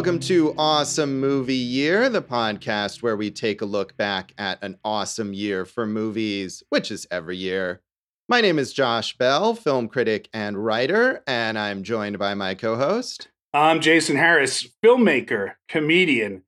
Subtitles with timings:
[0.00, 4.78] Welcome to Awesome Movie Year, the podcast where we take a look back at an
[4.82, 7.82] awesome year for movies, which is every year.
[8.26, 12.76] My name is Josh Bell, film critic and writer, and I'm joined by my co
[12.76, 13.28] host.
[13.52, 16.44] I'm Jason Harris, filmmaker, comedian,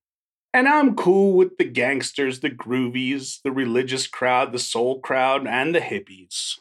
[0.54, 5.74] and I'm cool with the gangsters, the groovies, the religious crowd, the soul crowd, and
[5.74, 6.58] the hippies.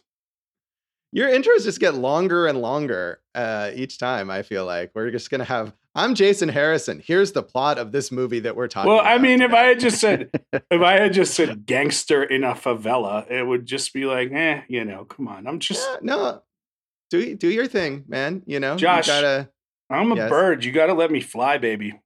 [1.13, 4.29] Your intros just get longer and longer uh, each time.
[4.29, 5.73] I feel like we're just gonna have.
[5.93, 7.02] I'm Jason Harrison.
[7.05, 8.89] Here's the plot of this movie that we're talking.
[8.89, 9.45] Well, I mean, today.
[9.45, 13.43] if I had just said, if I had just said gangster in a favela, it
[13.43, 15.47] would just be like, eh, you know, come on.
[15.47, 16.43] I'm just, Yeah, no,
[17.09, 18.43] do do your thing, man.
[18.45, 19.49] You know, Josh, you gotta.
[19.89, 20.30] I'm a yes.
[20.30, 20.63] bird.
[20.63, 21.99] You got to let me fly, baby.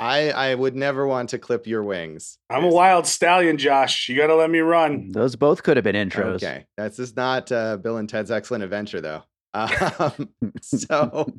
[0.00, 2.38] I I would never want to clip your wings.
[2.48, 4.08] I'm a wild stallion, Josh.
[4.08, 5.12] You got to let me run.
[5.12, 6.36] Those both could have been intros.
[6.36, 9.22] Okay, that's just not uh, Bill and Ted's Excellent Adventure, though.
[9.52, 10.28] Um,
[10.62, 11.32] so,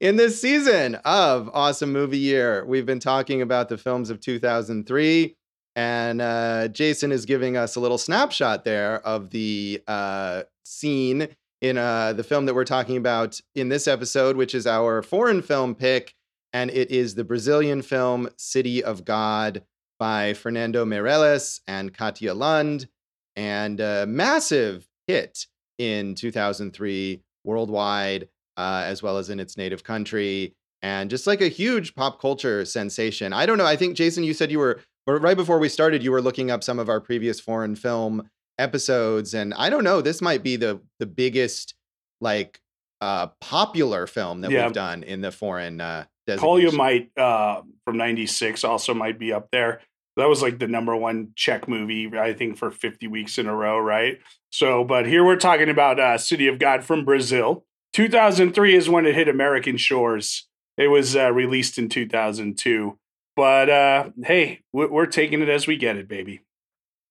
[0.00, 5.36] in this season of Awesome Movie Year, we've been talking about the films of 2003,
[5.76, 11.28] and uh, Jason is giving us a little snapshot there of the uh, scene
[11.60, 15.40] in uh, the film that we're talking about in this episode, which is our foreign
[15.40, 16.14] film pick,
[16.52, 19.62] and it is the Brazilian film City of God
[19.98, 22.88] by Fernando Meirelles and Katia Lund,
[23.36, 25.46] and a massive hit
[25.78, 31.48] in 2003 worldwide, uh, as well as in its native country, and just like a
[31.48, 33.32] huge pop culture sensation.
[33.32, 33.66] I don't know.
[33.66, 36.62] I think Jason, you said you were right before we started, you were looking up
[36.62, 40.00] some of our previous foreign film episodes, and I don't know.
[40.00, 41.74] This might be the the biggest
[42.20, 42.60] like
[43.00, 44.64] uh, popular film that Yeah.
[44.66, 45.80] we've done in the foreign.
[45.80, 46.04] Uh,
[46.38, 46.72] Kolya.
[46.72, 49.80] Might uh, from 96 also might be up there.
[50.16, 53.54] That was like the number one Czech movie, I think, for 50 weeks in a
[53.54, 54.18] row, right?
[54.50, 57.64] So, but here we're talking about uh, City of God from Brazil.
[57.94, 60.46] 2003 is when it hit American shores.
[60.76, 62.98] It was uh, released in 2002.
[63.36, 66.42] But uh, hey, we- we're taking it as we get it, baby.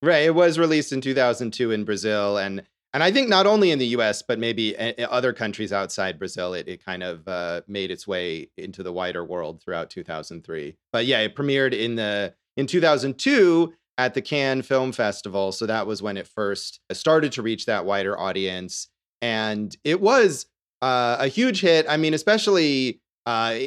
[0.04, 0.24] Right.
[0.26, 2.64] It was released in 2002 in Brazil, and
[2.94, 4.22] and I think not only in the U.S.
[4.22, 8.84] but maybe other countries outside Brazil, it, it kind of uh, made its way into
[8.84, 10.76] the wider world throughout 2003.
[10.92, 15.88] But yeah, it premiered in the in 2002 at the Cannes Film Festival, so that
[15.88, 18.88] was when it first started to reach that wider audience,
[19.22, 20.48] and it was
[20.82, 21.86] uh, a huge hit.
[21.88, 23.58] I mean, especially uh,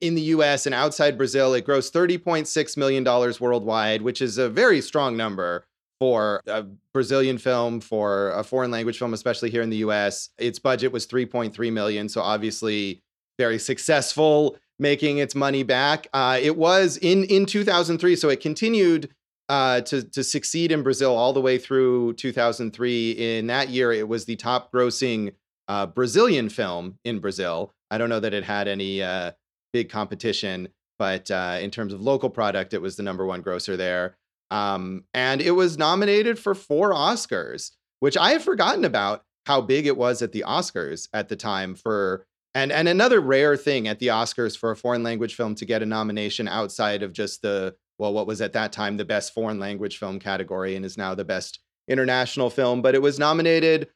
[0.00, 4.80] in the US and outside Brazil, it grossed $30.6 million worldwide, which is a very
[4.80, 5.66] strong number
[6.00, 10.30] for a Brazilian film, for a foreign language film, especially here in the US.
[10.38, 13.02] Its budget was 3.3 million, so obviously
[13.38, 16.06] very successful making its money back.
[16.12, 19.10] Uh, it was in in 2003, so it continued
[19.48, 23.12] uh, to to succeed in Brazil all the way through 2003.
[23.12, 25.32] In that year, it was the top grossing
[25.68, 27.72] uh, Brazilian film in Brazil.
[27.90, 29.32] I don't know that it had any uh,
[29.72, 30.68] big competition,
[30.98, 34.16] but uh, in terms of local product, it was the number one grosser there.
[34.50, 39.86] Um, and it was nominated for four Oscars, which I had forgotten about how big
[39.86, 43.98] it was at the Oscars at the time for and and another rare thing at
[43.98, 47.74] the Oscars for a foreign language film to get a nomination outside of just the
[47.98, 51.14] well what was at that time the best foreign language film category and is now
[51.14, 53.88] the best international film but it was nominated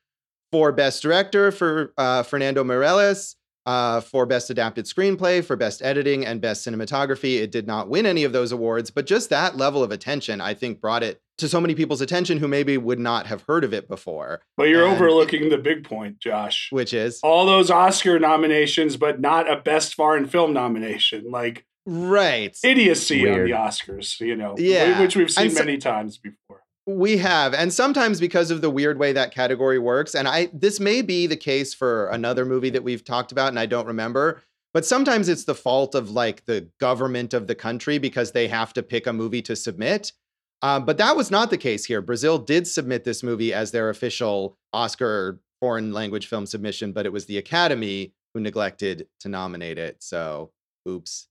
[0.52, 3.36] for best director for uh, Fernando Meirelles
[3.68, 8.06] uh, for best adapted screenplay for best editing and best cinematography it did not win
[8.06, 11.48] any of those awards but just that level of attention I think brought it to
[11.48, 14.86] so many people's attention who maybe would not have heard of it before But you're
[14.86, 16.68] And- overlooking the big point, Josh.
[16.70, 21.26] which is All those Oscar nominations, but not a Best Foreign Film nomination.
[21.30, 25.00] Like right idiocy on the Oscars, you know, Yeah.
[25.00, 26.62] which we've seen so- many times before.
[26.88, 30.80] We have, and sometimes because of the weird way that category works, and I this
[30.80, 34.40] may be the case for another movie that we've talked about, and I don't remember.
[34.72, 38.72] But sometimes it's the fault of like the government of the country because they have
[38.72, 40.12] to pick a movie to submit.
[40.62, 42.00] Um, but that was not the case here.
[42.00, 47.12] Brazil did submit this movie as their official Oscar foreign language film submission, but it
[47.12, 50.02] was the Academy who neglected to nominate it.
[50.02, 50.52] So,
[50.88, 51.28] oops.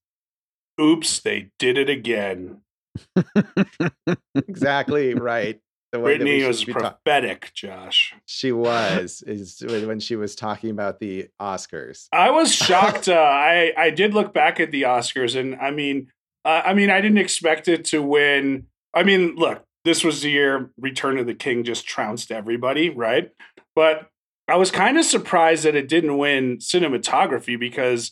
[0.80, 2.62] Oops, they did it again.
[4.36, 5.60] Exactly right.
[5.92, 8.14] The way Britney was prophetic, Josh.
[8.26, 12.08] She was is when she was talking about the Oscars.
[12.12, 13.08] I was shocked.
[13.08, 16.12] uh, I I did look back at the Oscars, and I mean,
[16.44, 18.68] uh, I mean, I didn't expect it to win.
[18.94, 23.32] I mean, look, this was the year Return of the King just trounced everybody, right?
[23.74, 24.10] But
[24.50, 28.12] I was kind of surprised that it didn't win cinematography because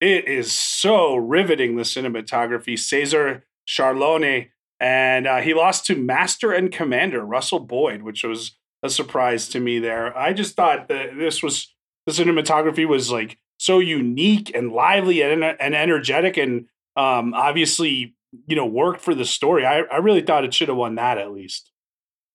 [0.00, 1.76] it is so riveting.
[1.76, 4.48] The cinematography, Cesar Charlone,
[4.80, 9.60] and uh, he lost to Master and Commander Russell Boyd, which was a surprise to
[9.60, 9.78] me.
[9.78, 11.72] There, I just thought that this was
[12.06, 16.66] the cinematography was like so unique and lively and, and energetic and
[16.96, 18.16] um, obviously
[18.46, 19.64] you know worked for the story.
[19.64, 21.70] I, I really thought it should have won that at least.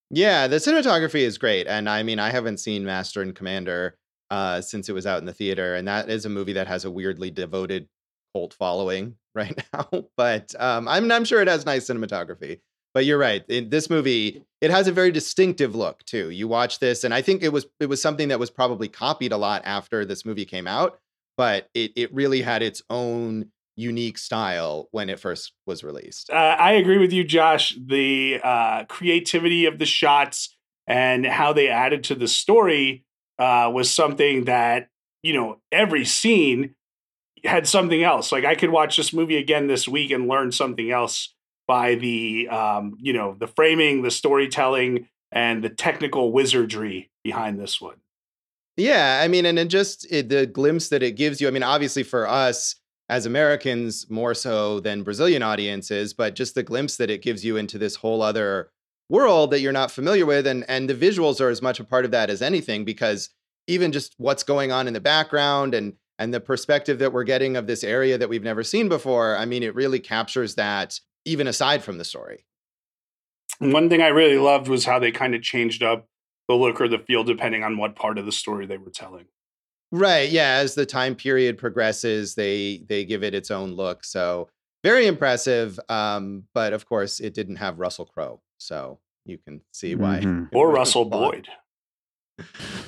[0.09, 3.97] Yeah, the cinematography is great, and I mean I haven't seen Master and Commander
[4.29, 6.85] uh, since it was out in the theater, and that is a movie that has
[6.85, 7.89] a weirdly devoted
[8.37, 9.87] cult following right now.
[10.15, 12.59] but um, I'm I'm sure it has nice cinematography.
[12.93, 13.43] But you're right.
[13.47, 16.31] In this movie, it has a very distinctive look too.
[16.31, 19.31] You watch this, and I think it was it was something that was probably copied
[19.31, 20.99] a lot after this movie came out,
[21.35, 26.31] but it it really had its own unique style when it first was released.
[26.31, 27.77] Uh, I agree with you, Josh.
[27.79, 30.57] The uh, creativity of the shots
[30.87, 33.05] and how they added to the story
[33.37, 34.87] uh, was something that
[35.21, 36.73] you know every scene
[37.43, 38.31] had something else.
[38.31, 41.33] Like I could watch this movie again this week and learn something else
[41.67, 47.81] by the um, you know the framing, the storytelling, and the technical wizardry behind this
[47.81, 47.97] one.
[48.77, 51.47] Yeah, I mean, and it just it, the glimpse that it gives you.
[51.47, 52.75] I mean, obviously for us
[53.09, 57.57] as Americans more so than Brazilian audiences, but just the glimpse that it gives you
[57.57, 58.69] into this whole other
[59.09, 62.03] world that you're not familiar with and and the visuals are as much a part
[62.03, 63.29] of that as anything because
[63.65, 67.55] even just what's going on in the background and and the perspective that we're getting
[67.55, 71.47] of this area that we've never seen before i mean it really captures that even
[71.47, 72.45] aside from the story
[73.59, 76.07] one thing i really loved was how they kind of changed up
[76.47, 79.25] the look or the feel depending on what part of the story they were telling
[79.91, 84.49] right yeah as the time period progresses they they give it its own look so
[84.83, 89.95] very impressive um but of course it didn't have russell crowe so you can see
[89.95, 90.19] why.
[90.19, 90.55] Mm-hmm.
[90.55, 91.47] Or Russell Boyd.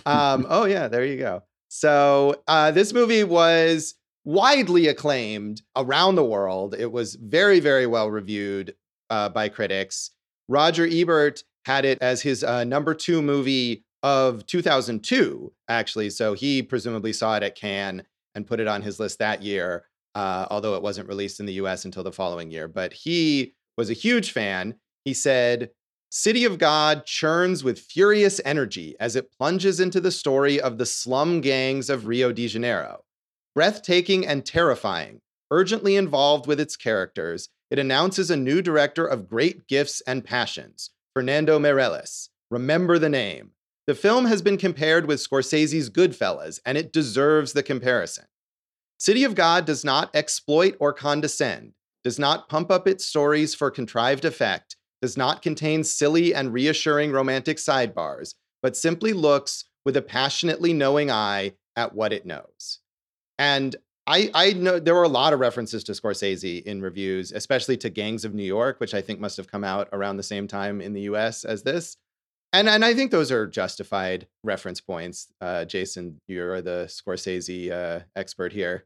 [0.05, 1.43] um, oh, yeah, there you go.
[1.69, 3.95] So uh, this movie was
[4.25, 6.75] widely acclaimed around the world.
[6.77, 8.75] It was very, very well reviewed
[9.09, 10.11] uh, by critics.
[10.47, 16.09] Roger Ebert had it as his uh, number two movie of 2002, actually.
[16.09, 18.03] So he presumably saw it at Cannes
[18.35, 21.53] and put it on his list that year, uh, although it wasn't released in the
[21.53, 22.67] US until the following year.
[22.67, 24.75] But he was a huge fan.
[25.05, 25.69] He said,
[26.11, 30.85] City of God churns with furious energy as it plunges into the story of the
[30.85, 33.03] slum gangs of Rio de Janeiro.
[33.53, 35.21] Breathtaking and terrifying,
[35.51, 40.89] urgently involved with its characters, it announces a new director of great gifts and passions,
[41.13, 42.29] Fernando Meirelles.
[42.49, 43.51] Remember the name.
[43.85, 48.25] The film has been compared with Scorsese's Goodfellas, and it deserves the comparison.
[48.97, 51.73] City of God does not exploit or condescend,
[52.03, 57.11] does not pump up its stories for contrived effect, does not contain silly and reassuring
[57.11, 62.79] romantic sidebars, but simply looks with a passionately knowing eye at what it knows.
[63.37, 63.75] And
[64.05, 67.89] I, I know there were a lot of references to Scorsese in reviews, especially to
[67.89, 70.81] Gangs of New York, which I think must have come out around the same time
[70.81, 71.95] in the US as this.
[72.51, 75.31] And, and I think those are justified reference points.
[75.39, 78.85] Uh, Jason, you're the Scorsese uh, expert here.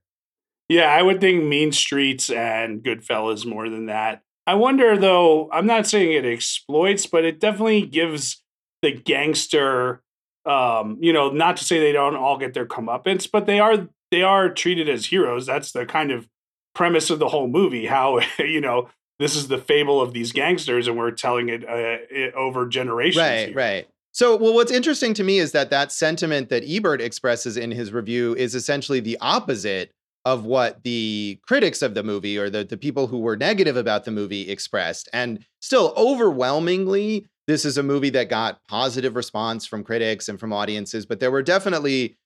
[0.67, 4.23] Yeah, I would think Mean Streets and Goodfellas more than that.
[4.45, 8.43] I wonder though, I'm not saying it exploits, but it definitely gives
[8.81, 10.03] the gangster
[10.45, 13.87] um, you know, not to say they don't all get their comeuppance, but they are
[14.11, 15.45] they are treated as heroes.
[15.45, 16.27] That's the kind of
[16.75, 17.85] premise of the whole movie.
[17.85, 22.03] How you know this is the fable of these gangsters, and we're telling it, uh,
[22.09, 23.21] it over generations.
[23.21, 23.55] Right, here.
[23.55, 23.87] right.
[24.11, 27.91] So, well, what's interesting to me is that that sentiment that Ebert expresses in his
[27.91, 29.91] review is essentially the opposite
[30.25, 34.05] of what the critics of the movie or the, the people who were negative about
[34.05, 35.09] the movie expressed.
[35.11, 40.53] And still, overwhelmingly, this is a movie that got positive response from critics and from
[40.53, 42.17] audiences, but there were definitely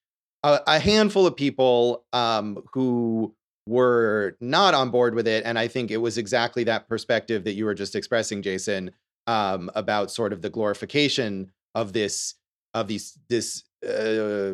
[0.44, 3.34] a, a handful of people um, who
[3.66, 5.44] were not on board with it.
[5.46, 8.92] And I think it was exactly that perspective that you were just expressing, Jason,
[9.26, 12.36] um, about sort of the glorification of this
[12.74, 14.54] of these this uh,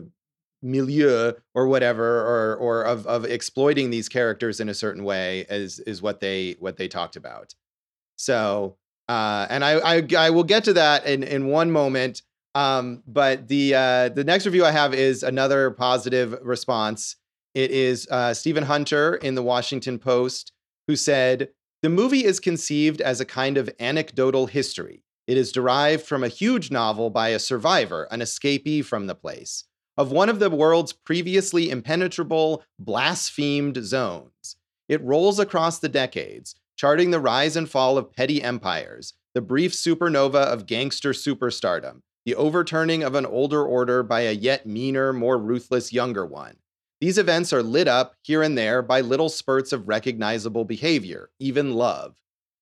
[0.63, 5.79] milieu or whatever or or of of exploiting these characters in a certain way is
[5.79, 7.53] is what they what they talked about.
[8.15, 8.77] So
[9.09, 12.21] uh and i i, I will get to that in in one moment
[12.55, 17.17] um but the uh the next review i have is another positive response.
[17.53, 20.53] It is uh stephen hunter in the washington post
[20.87, 21.49] who said
[21.81, 25.03] the movie is conceived as a kind of anecdotal history.
[25.27, 29.65] It is derived from a huge novel by a survivor an escapee from the place
[29.97, 34.55] of one of the world's previously impenetrable, blasphemed zones.
[34.89, 39.71] It rolls across the decades, charting the rise and fall of petty empires, the brief
[39.71, 45.37] supernova of gangster superstardom, the overturning of an older order by a yet meaner, more
[45.37, 46.57] ruthless younger one.
[47.01, 51.73] These events are lit up here and there by little spurts of recognizable behavior, even
[51.73, 52.15] love.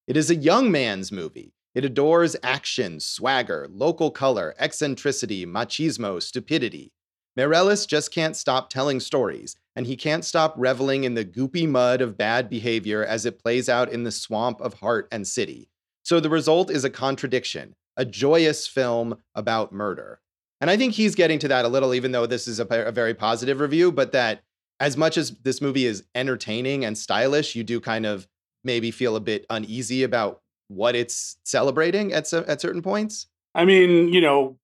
[0.08, 1.54] It is a young man's movie.
[1.74, 6.92] It adores action, swagger, local color, eccentricity, machismo, stupidity.
[7.38, 12.00] Meirelles just can't stop telling stories, and he can't stop reveling in the goopy mud
[12.00, 15.68] of bad behavior as it plays out in the swamp of heart and city.
[16.02, 20.20] So the result is a contradiction, a joyous film about murder.
[20.60, 22.92] And I think he's getting to that a little, even though this is a, a
[22.92, 24.42] very positive review, but that
[24.78, 28.28] as much as this movie is entertaining and stylish, you do kind of
[28.64, 33.26] maybe feel a bit uneasy about what it's celebrating at, at certain points.
[33.54, 34.58] I mean, you know,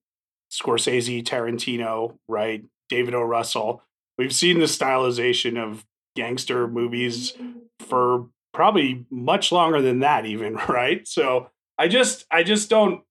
[0.51, 2.63] Scorsese, Tarantino, right?
[2.89, 3.21] David O.
[3.21, 3.83] Russell.
[4.17, 7.33] We've seen the stylization of gangster movies
[7.79, 11.07] for probably much longer than that, even, right?
[11.07, 13.03] So I just I just don't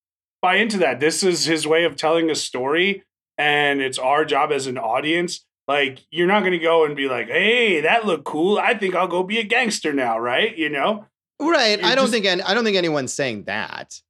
[0.42, 1.00] buy into that.
[1.00, 3.04] This is his way of telling a story,
[3.36, 5.44] and it's our job as an audience.
[5.66, 8.58] Like, you're not gonna go and be like, hey, that looked cool.
[8.58, 10.56] I think I'll go be a gangster now, right?
[10.56, 11.06] You know?
[11.40, 11.78] Right.
[11.78, 14.00] You're I don't just, think I don't think anyone's saying that.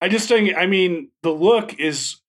[0.00, 2.20] I just think I mean the look is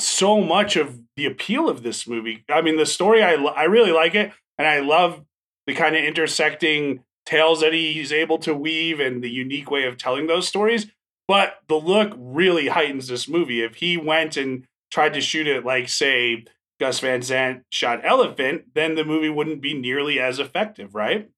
[0.00, 2.44] so much of the appeal of this movie.
[2.48, 5.24] I mean, the story I I really like it, and I love
[5.66, 9.96] the kind of intersecting tales that he's able to weave and the unique way of
[9.96, 10.86] telling those stories.
[11.28, 13.62] But the look really heightens this movie.
[13.62, 16.44] If he went and tried to shoot it like, say,
[16.80, 21.30] Gus Van Sant shot Elephant, then the movie wouldn't be nearly as effective, right?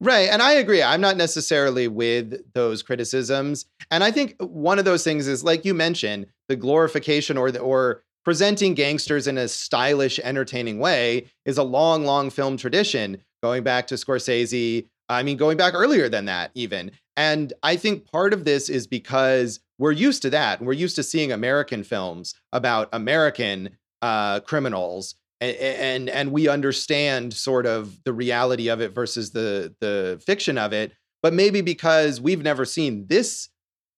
[0.00, 0.28] Right.
[0.28, 0.82] And I agree.
[0.82, 3.66] I'm not necessarily with those criticisms.
[3.90, 7.60] And I think one of those things is like you mentioned, the glorification or the,
[7.60, 13.62] or presenting gangsters in a stylish, entertaining way is a long, long film tradition going
[13.62, 14.86] back to Scorsese.
[15.08, 16.92] I mean, going back earlier than that, even.
[17.16, 20.62] And I think part of this is because we're used to that.
[20.62, 27.34] We're used to seeing American films about American uh, criminals and, and and we understand
[27.34, 32.20] sort of the reality of it versus the the fiction of it but maybe because
[32.20, 33.48] we've never seen this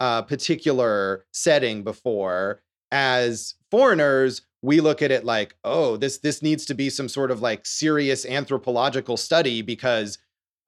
[0.00, 2.62] uh, particular setting before
[2.93, 7.31] as foreigners we look at it like oh this this needs to be some sort
[7.31, 10.19] of like serious anthropological study because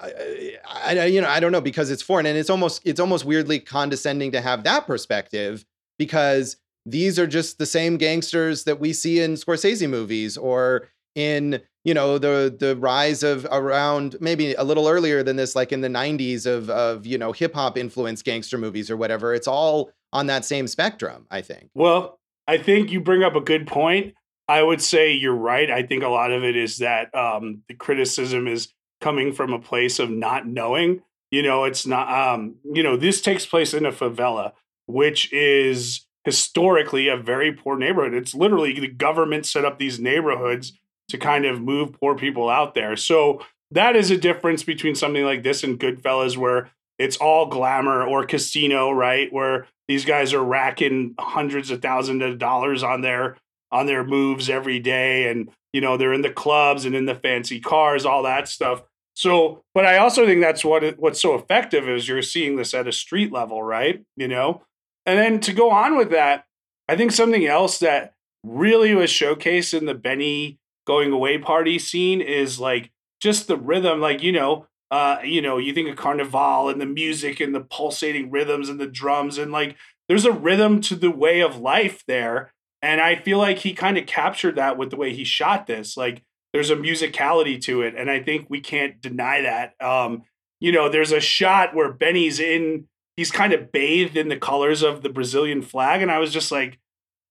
[0.01, 2.27] I, I, you know i don't know because it's foreign.
[2.27, 5.65] And it's almost it's almost weirdly condescending to have that perspective
[5.99, 11.61] because these are just the same gangsters that we see in Scorsese movies or in
[11.85, 15.81] you know the the rise of around maybe a little earlier than this like in
[15.81, 19.35] the 90s of of you know hip hop influenced gangster movies or whatever.
[19.35, 22.19] It's all on that same spectrum i think well
[22.49, 24.15] i think you bring up a good point
[24.49, 27.75] i would say you're right i think a lot of it is that um the
[27.75, 32.83] criticism is coming from a place of not knowing you know it's not um you
[32.83, 34.53] know this takes place in a favela
[34.87, 38.15] which is historically a very poor neighborhood.
[38.15, 40.73] It's literally the government set up these neighborhoods
[41.09, 42.97] to kind of move poor people out there.
[42.97, 48.03] So that is a difference between something like this and Goodfellas, where it's all glamour
[48.03, 49.31] or casino, right?
[49.33, 53.37] Where these guys are racking hundreds of thousands of dollars on their
[53.71, 57.15] on their moves every day, and you know they're in the clubs and in the
[57.15, 58.83] fancy cars, all that stuff.
[59.15, 62.89] So, but I also think that's what what's so effective is you're seeing this at
[62.89, 64.05] a street level, right?
[64.17, 64.63] You know,
[65.07, 66.45] and then to go on with that,
[66.89, 68.15] I think something else that
[68.45, 74.01] really was showcased in the Benny going away party scene is like just the rhythm,
[74.01, 77.63] like, you know, uh, you know, you think of Carnival and the music and the
[77.63, 79.75] pulsating rhythms and the drums and like
[80.07, 82.53] there's a rhythm to the way of life there.
[82.81, 85.97] And I feel like he kind of captured that with the way he shot this.
[85.97, 86.23] Like
[86.53, 87.97] there's a musicality to it.
[87.97, 89.75] And I think we can't deny that.
[89.85, 90.23] Um,
[90.61, 92.87] you know, there's a shot where Benny's in
[93.17, 96.03] he's kind of bathed in the colors of the Brazilian flag.
[96.03, 96.79] And I was just like,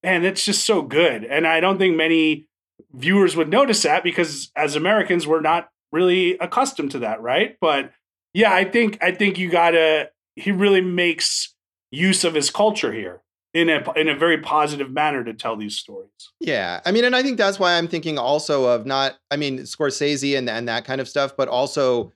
[0.04, 1.24] man, that's just so good.
[1.24, 2.46] And I don't think many
[2.92, 7.56] viewers would notice that because as Americans, we're not really accustomed to that, right?
[7.62, 7.94] But
[8.34, 11.54] yeah, I think I think you gotta he really makes
[11.92, 13.22] use of his culture here
[13.54, 16.10] in a in a very positive manner to tell these stories.
[16.40, 19.60] Yeah, I mean, and I think that's why I'm thinking also of not, I mean,
[19.60, 22.12] Scorsese and and that kind of stuff, but also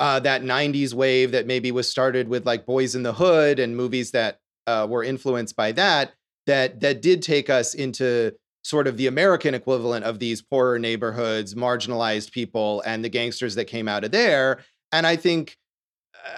[0.00, 3.76] uh, that 90s wave that maybe was started with like Boys in the Hood and
[3.76, 6.14] movies that uh, were influenced by that,
[6.46, 11.54] that that did take us into sort of the American equivalent of these poorer neighborhoods,
[11.54, 14.60] marginalized people, and the gangsters that came out of there.
[14.92, 15.58] And I think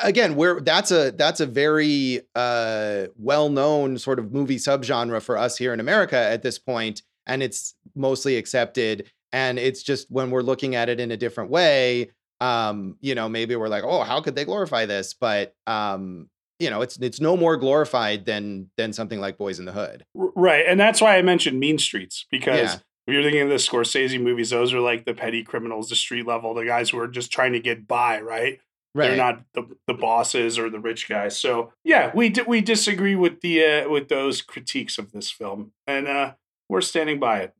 [0.02, 5.58] again, we're that's a that's a very uh, well-known sort of movie subgenre for us
[5.58, 9.10] here in America at this point, and it's mostly accepted.
[9.32, 13.28] And it's just when we're looking at it in a different way, um, you know,
[13.28, 15.12] maybe we're like, oh, how could they glorify this?
[15.14, 19.64] But um, you know, it's it's no more glorified than than something like Boys in
[19.64, 20.04] the Hood.
[20.14, 20.64] Right.
[20.66, 22.78] And that's why I mentioned Mean Streets, because yeah.
[23.06, 26.26] if you're thinking of the Scorsese movies, those are like the petty criminals, the street
[26.26, 28.60] level, the guys who are just trying to get by, right?
[28.96, 29.08] Right.
[29.08, 31.36] They're not the, the bosses or the rich guys.
[31.36, 35.72] So yeah, we d- we disagree with the uh, with those critiques of this film,
[35.86, 36.34] and uh,
[36.68, 37.54] we're standing by it.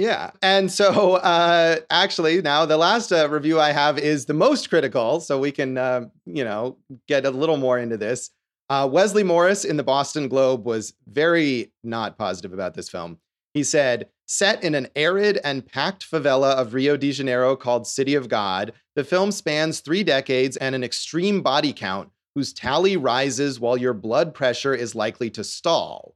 [0.00, 0.30] Yeah.
[0.40, 5.20] And so, uh, actually, now the last uh, review I have is the most critical.
[5.20, 8.30] So we can, uh, you know, get a little more into this.
[8.70, 13.18] Uh, Wesley Morris in the Boston Globe was very not positive about this film.
[13.52, 18.14] He said, Set in an arid and packed favela of Rio de Janeiro called City
[18.14, 23.60] of God, the film spans three decades and an extreme body count whose tally rises
[23.60, 26.14] while your blood pressure is likely to stall.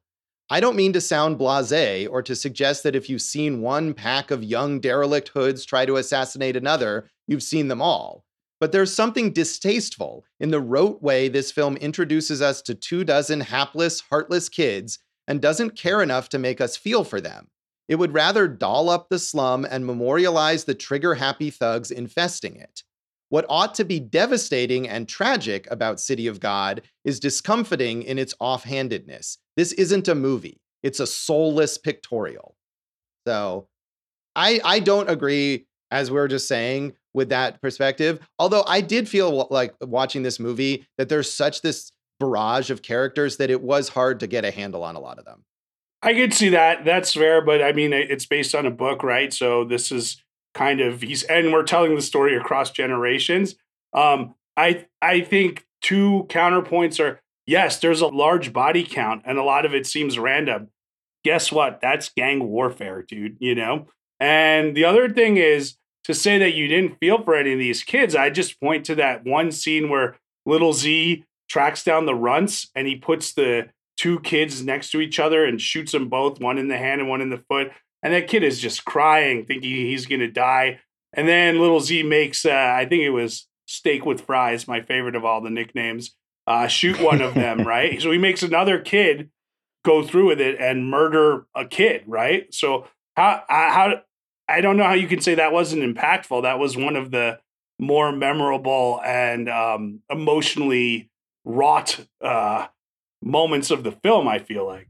[0.50, 4.30] I don't mean to sound blase or to suggest that if you've seen one pack
[4.30, 8.24] of young derelict hoods try to assassinate another, you've seen them all.
[8.60, 13.40] But there's something distasteful in the rote way this film introduces us to two dozen
[13.40, 17.48] hapless, heartless kids and doesn't care enough to make us feel for them.
[17.88, 22.82] It would rather doll up the slum and memorialize the trigger happy thugs infesting it.
[23.28, 28.34] What ought to be devastating and tragic about City of God is discomfiting in its
[28.40, 29.38] offhandedness.
[29.56, 32.56] This isn't a movie, it's a soulless pictorial.
[33.26, 33.68] So
[34.36, 38.18] I, I don't agree, as we are just saying, with that perspective.
[38.38, 43.36] Although I did feel like watching this movie that there's such this barrage of characters
[43.38, 45.44] that it was hard to get a handle on a lot of them.
[46.02, 46.84] I could see that.
[46.84, 49.32] That's fair, but I mean, it's based on a book, right?
[49.32, 53.54] So this is kind of he's and we're telling the story across generations.
[53.94, 59.44] Um, I I think two counterpoints are yes, there's a large body count, and a
[59.44, 60.68] lot of it seems random.
[61.24, 61.80] Guess what?
[61.80, 63.36] That's gang warfare, dude.
[63.40, 63.86] You know.
[64.20, 67.82] And the other thing is to say that you didn't feel for any of these
[67.82, 68.14] kids.
[68.14, 72.86] I just point to that one scene where little Z tracks down the runts and
[72.86, 76.68] he puts the two kids next to each other and shoots them both, one in
[76.68, 77.70] the hand and one in the foot.
[78.02, 80.80] And that kid is just crying, thinking he's going to die.
[81.14, 85.16] And then little Z makes, uh, I think it was steak with fries, my favorite
[85.16, 86.14] of all the nicknames,
[86.46, 88.00] uh, shoot one of them, right?
[88.00, 89.30] So he makes another kid
[89.84, 92.52] go through with it and murder a kid, right?
[92.52, 94.00] So how, how,
[94.48, 96.42] I don't know how you can say that wasn't impactful.
[96.42, 97.38] That was one of the
[97.78, 101.10] more memorable and um, emotionally
[101.44, 102.66] wrought uh,
[103.22, 104.28] moments of the film.
[104.28, 104.88] I feel like.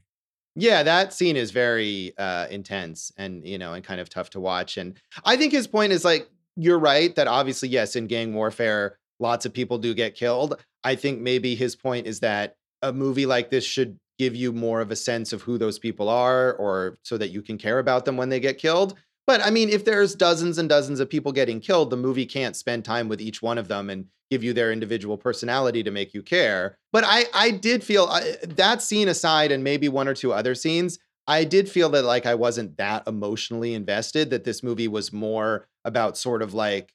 [0.56, 4.40] Yeah, that scene is very uh, intense and you know and kind of tough to
[4.40, 4.76] watch.
[4.76, 8.98] And I think his point is like you're right that obviously yes, in gang warfare,
[9.20, 10.62] lots of people do get killed.
[10.82, 14.80] I think maybe his point is that a movie like this should give you more
[14.80, 18.04] of a sense of who those people are, or so that you can care about
[18.04, 18.94] them when they get killed.
[19.26, 22.54] But I mean, if there's dozens and dozens of people getting killed, the movie can't
[22.54, 26.14] spend time with each one of them and give you their individual personality to make
[26.14, 26.76] you care.
[26.92, 28.06] But I, I did feel
[28.46, 32.26] that scene aside, and maybe one or two other scenes, I did feel that like
[32.26, 34.30] I wasn't that emotionally invested.
[34.30, 36.92] That this movie was more about sort of like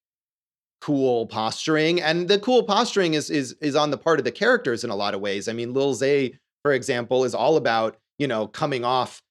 [0.81, 4.83] cool posturing, and the cool posturing is is is on the part of the characters
[4.83, 5.47] in a lot of ways.
[5.47, 9.21] I mean, Lil Zé, for example, is all about you know coming off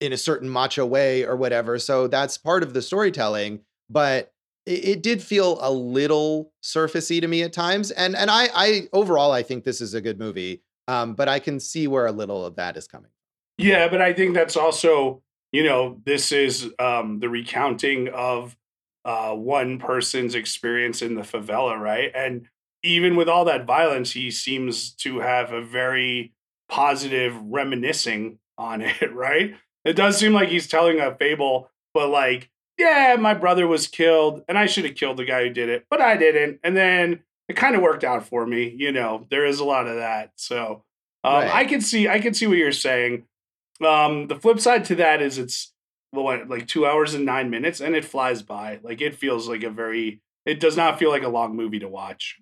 [0.00, 1.78] in a certain macho way or whatever.
[1.78, 3.60] So that's part of the storytelling.
[3.88, 4.32] But
[4.66, 7.90] it, it did feel a little surfacey to me at times.
[7.90, 10.62] And and I I overall I think this is a good movie.
[10.88, 13.10] Um, but I can see where a little of that is coming.
[13.58, 18.56] Yeah, but I think that's also, you know, this is um the recounting of
[19.06, 22.10] uh one person's experience in the favela, right?
[22.14, 22.48] And
[22.82, 26.32] even with all that violence, he seems to have a very
[26.68, 29.54] positive reminiscing on it, right?
[29.84, 34.42] It does seem like he's telling a fable, but like, yeah, my brother was killed
[34.48, 36.60] and I should have killed the guy who did it, but I didn't.
[36.62, 38.74] And then it kind of worked out for me.
[38.76, 40.32] You know, there is a lot of that.
[40.34, 40.82] So
[41.22, 41.54] um, right.
[41.54, 43.24] I can see, I can see what you're saying.
[43.84, 45.72] Um, the flip side to that is it's
[46.10, 48.80] what, like two hours and nine minutes and it flies by.
[48.82, 51.88] Like it feels like a very, it does not feel like a long movie to
[51.88, 52.36] watch.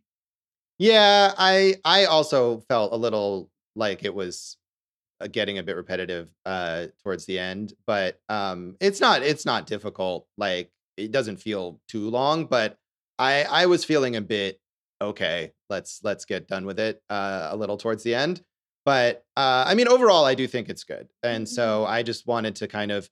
[0.78, 4.56] Yeah, I I also felt a little like it was
[5.20, 9.66] uh, getting a bit repetitive uh towards the end but um it's not it's not
[9.66, 12.78] difficult like it doesn't feel too long but
[13.18, 14.60] i i was feeling a bit
[15.00, 18.42] okay let's let's get done with it uh a little towards the end
[18.84, 21.92] but uh i mean overall i do think it's good and so mm-hmm.
[21.92, 23.08] i just wanted to kind of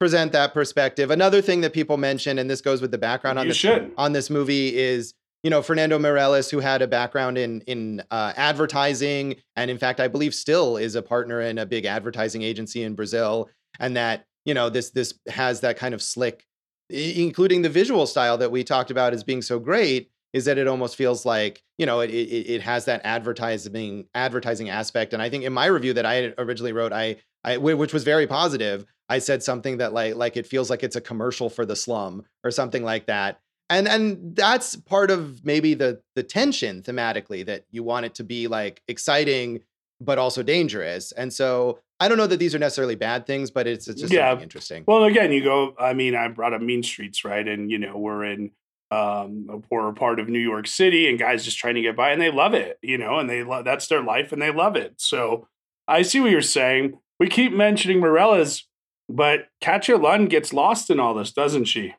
[0.00, 3.46] present that perspective another thing that people mention and this goes with the background on
[3.46, 3.92] you this should.
[3.96, 8.32] on this movie is you know Fernando Meirelles, who had a background in in uh,
[8.34, 12.82] advertising, and in fact, I believe still is a partner in a big advertising agency
[12.82, 16.44] in Brazil, and that you know this this has that kind of slick,
[16.88, 20.66] including the visual style that we talked about as being so great, is that it
[20.66, 25.28] almost feels like you know it it, it has that advertising advertising aspect, and I
[25.28, 28.86] think in my review that I originally wrote, I I which was very positive.
[29.08, 32.24] I said something that like like it feels like it's a commercial for the slum
[32.42, 33.40] or something like that
[33.70, 38.24] and and that's part of maybe the the tension thematically that you want it to
[38.24, 39.60] be like exciting
[40.00, 43.66] but also dangerous and so I don't know that these are necessarily bad things, but
[43.66, 44.38] it's, it's just Yeah.
[44.38, 44.84] interesting.
[44.86, 45.74] Well, again, you go.
[45.78, 47.46] I mean, I brought up Mean Streets, right?
[47.46, 48.50] And you know, we're in
[48.90, 52.10] um, a poorer part of New York City, and guys just trying to get by,
[52.10, 54.76] and they love it, you know, and they love that's their life, and they love
[54.76, 54.94] it.
[54.98, 55.46] So
[55.86, 56.98] I see what you're saying.
[57.20, 58.64] We keep mentioning Meirelles,
[59.08, 61.94] but Katia Lund gets lost in all this, doesn't she?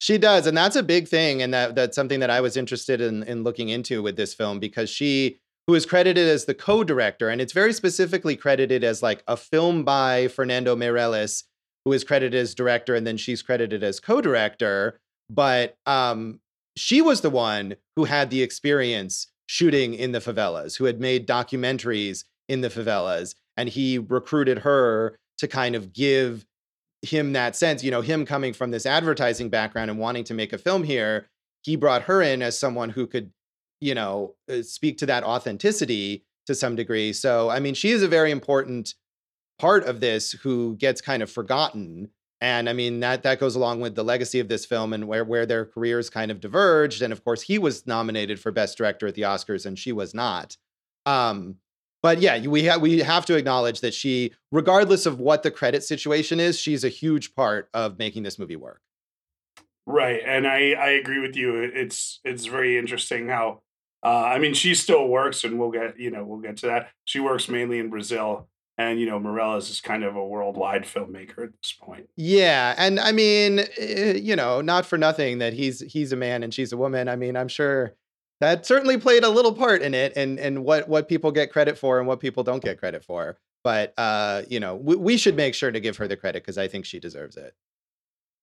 [0.00, 3.00] She does, and that's a big thing, and that that's something that I was interested
[3.00, 7.28] in in looking into with this film because she, who is credited as the co-director,
[7.28, 11.44] and it's very specifically credited as like a film by Fernando Meirelles,
[11.84, 15.00] who is credited as director, and then she's credited as co-director.
[15.30, 16.40] But um,
[16.76, 21.26] she was the one who had the experience shooting in the favelas, who had made
[21.26, 26.44] documentaries in the favelas, and he recruited her to kind of give
[27.02, 30.52] him that sense, you know, him coming from this advertising background and wanting to make
[30.52, 31.28] a film here,
[31.62, 33.32] he brought her in as someone who could,
[33.80, 37.12] you know, uh, speak to that authenticity to some degree.
[37.12, 38.94] So, I mean, she is a very important
[39.58, 42.10] part of this who gets kind of forgotten.
[42.40, 45.24] And I mean that that goes along with the legacy of this film and where
[45.24, 47.02] where their careers kind of diverged.
[47.02, 50.14] And of course, he was nominated for Best Director at the Oscars, and she was
[50.14, 50.56] not.
[51.04, 51.56] Um,
[52.02, 55.82] but yeah, we have we have to acknowledge that she, regardless of what the credit
[55.82, 58.80] situation is, she's a huge part of making this movie work.
[59.86, 61.56] Right, and I I agree with you.
[61.56, 63.62] It's it's very interesting how
[64.04, 66.90] uh, I mean she still works, and we'll get you know we'll get to that.
[67.04, 71.44] She works mainly in Brazil, and you know Meirelles is kind of a worldwide filmmaker
[71.44, 72.08] at this point.
[72.16, 76.44] Yeah, and I mean, eh, you know, not for nothing that he's he's a man
[76.44, 77.08] and she's a woman.
[77.08, 77.94] I mean, I'm sure
[78.40, 81.76] that certainly played a little part in it, and and what what people get credit
[81.78, 83.36] for and what people don't get credit for.
[83.64, 86.58] But uh, you know, we, we should make sure to give her the credit because
[86.58, 87.54] I think she deserves it.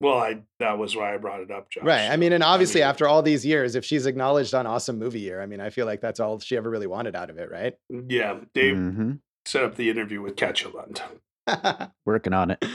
[0.02, 1.84] Well, I that was why I brought it up, Josh.
[1.86, 2.10] Right.
[2.10, 5.00] I mean, and So, obviously, mean, after all these years, if she's acknowledged on Awesome
[5.00, 7.38] Movie Year, I mean, I feel like that's all she ever really wanted out of
[7.38, 7.78] it, right?
[7.90, 9.20] yeah, Dave Mhm.
[9.46, 11.02] set up the interview with Katia Lund.
[12.06, 12.66] Working on it.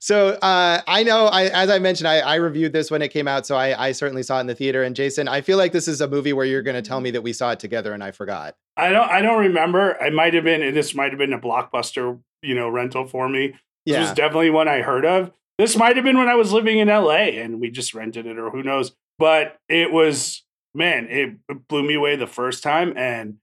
[0.00, 3.28] So uh, I know, I, as I mentioned, I, I reviewed this when it came
[3.28, 4.82] out, so I, I certainly saw it in the theater.
[4.82, 7.10] And Jason, I feel like this is a movie where you're going to tell me
[7.12, 8.56] that we saw it together, and I forgot.
[8.76, 10.00] I don't I don't remember.
[10.00, 13.54] I might have been this might have been a blockbuster, you know, rental for me.
[13.84, 15.32] This was definitely one I heard of.
[15.58, 18.38] This might have been when I was living in LA and we just rented it
[18.38, 18.92] or who knows.
[19.18, 23.38] But it was man, it it blew me away the first time and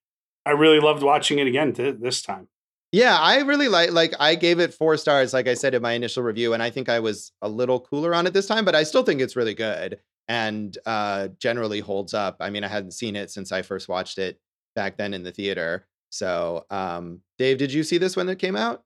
[0.46, 2.48] I really loved watching it again th- this time.
[2.96, 3.92] Yeah, I really like.
[3.92, 6.70] Like, I gave it four stars, like I said in my initial review, and I
[6.70, 9.36] think I was a little cooler on it this time, but I still think it's
[9.36, 12.38] really good and uh, generally holds up.
[12.40, 14.40] I mean, I hadn't seen it since I first watched it
[14.76, 15.86] back then in the theater.
[16.10, 18.84] So, um, Dave, did you see this when it came out?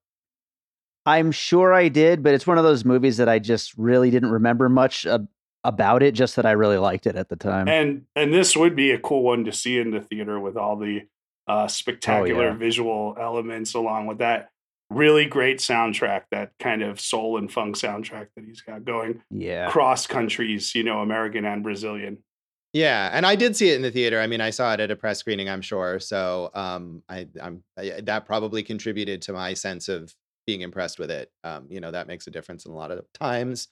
[1.06, 4.32] I'm sure I did, but it's one of those movies that I just really didn't
[4.32, 5.20] remember much uh,
[5.64, 7.68] about it, just that I really liked it at the time.
[7.68, 10.78] And and this would be a cool one to see in the theater with all
[10.78, 11.02] the
[11.50, 12.56] uh spectacular yeah.
[12.56, 14.50] visual elements along with that
[14.90, 19.22] really great soundtrack, that kind of soul and funk soundtrack that he's got going.
[19.30, 19.70] yeah.
[19.70, 22.20] cross countries, you know, American and Brazilian.
[22.74, 24.20] Yeah, and I did see it in the theater.
[24.20, 26.00] I mean, I saw it at a press screening, I'm sure.
[26.00, 30.14] So, um, I, I'm I, that probably contributed to my sense of
[30.46, 31.32] being impressed with it.
[31.44, 33.70] Um, you know, that makes a difference in a lot of times.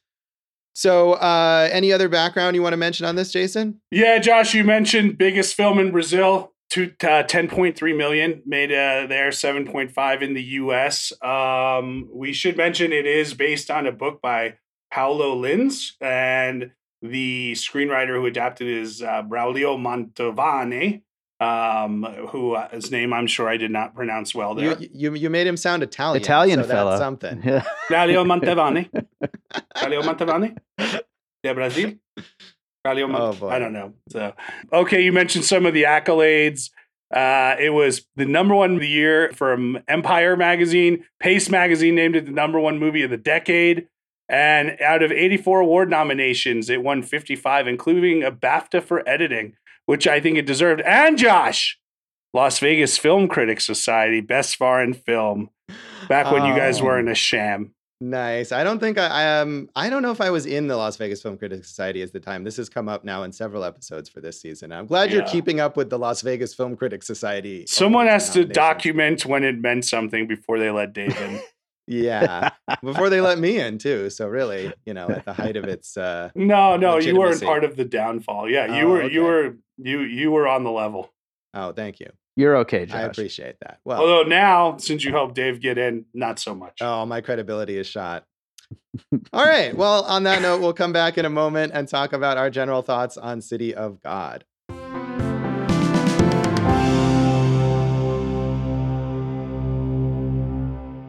[0.74, 3.82] So, uh, any other background you want to mention on this, Jason?
[3.92, 9.30] Yeah, Josh, you mentioned biggest film in Brazil, to uh, 10.3 million made uh, there,
[9.30, 11.14] 7.5 in the US.
[11.22, 14.56] Um, we should mention it is based on a book by
[14.92, 21.04] Paulo Lins, and the screenwriter who adapted is uh, Braulio Mantovani.
[21.40, 24.76] Um, who uh, his name I'm sure I did not pronounce well there.
[24.80, 26.24] You, you you made him sound Italian.
[26.24, 26.90] Italian so fella.
[26.92, 27.44] That's something.
[27.44, 27.64] Yeah.
[27.88, 28.90] Braulio Mantovani.
[29.78, 30.58] Braulio Mantovani
[31.44, 31.94] de Brazil.
[32.88, 33.48] Oh.
[33.50, 33.94] I don't know.
[34.10, 34.34] So
[34.72, 36.70] okay, you mentioned some of the accolades.
[37.14, 41.06] Uh, it was the number one of the year from Empire magazine.
[41.22, 43.88] Paste magazine named it the number one movie of the decade.
[44.30, 50.06] And out of 84 award nominations, it won 55, including a BAFTA for editing, which
[50.06, 50.82] I think it deserved.
[50.82, 51.80] And Josh,
[52.34, 55.50] Las Vegas Film Critics Society, Best Foreign Film,
[56.10, 56.86] back when you guys Oh.
[56.86, 57.72] weren't a sham.
[58.00, 58.52] Nice.
[58.52, 60.98] I don't think I, I um I don't know if I was in the Las
[60.98, 62.44] Vegas Film Critics Society at the time.
[62.44, 64.72] This has come up now in several episodes for this season.
[64.72, 67.66] I'm glad you're keeping up with the Las Vegas Film Critics Society.
[67.68, 71.40] Someone has to document when it meant something before they let Dave in.
[71.90, 72.50] Yeah.
[72.84, 74.10] Before they let me in too.
[74.10, 77.64] So really, you know, at the height of its uh No, no, you weren't part
[77.64, 78.50] of the downfall.
[78.50, 81.14] Yeah, you Oh, were, you were, you you were on the level.
[81.54, 82.08] oh, thank you.
[82.38, 82.96] You're okay, Josh.
[82.96, 83.80] I appreciate that.
[83.84, 86.78] Well, Although now, since you helped Dave get in, not so much.
[86.82, 88.26] Oh, my credibility is shot.
[89.34, 89.76] All right.
[89.76, 92.84] Well, on that note, we'll come back in a moment and talk about our general
[92.84, 94.46] thoughts on City of God.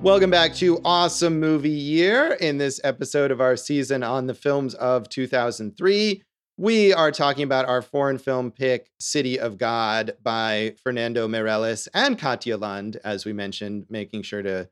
[0.01, 2.38] Welcome back to Awesome Movie Year.
[2.41, 6.23] In this episode of our season on the films of 2003,
[6.59, 12.18] we are talking about our foreign film pick, City of God, by Fernando Meirelles and
[12.18, 14.68] Katia Lund, as we mentioned, making sure to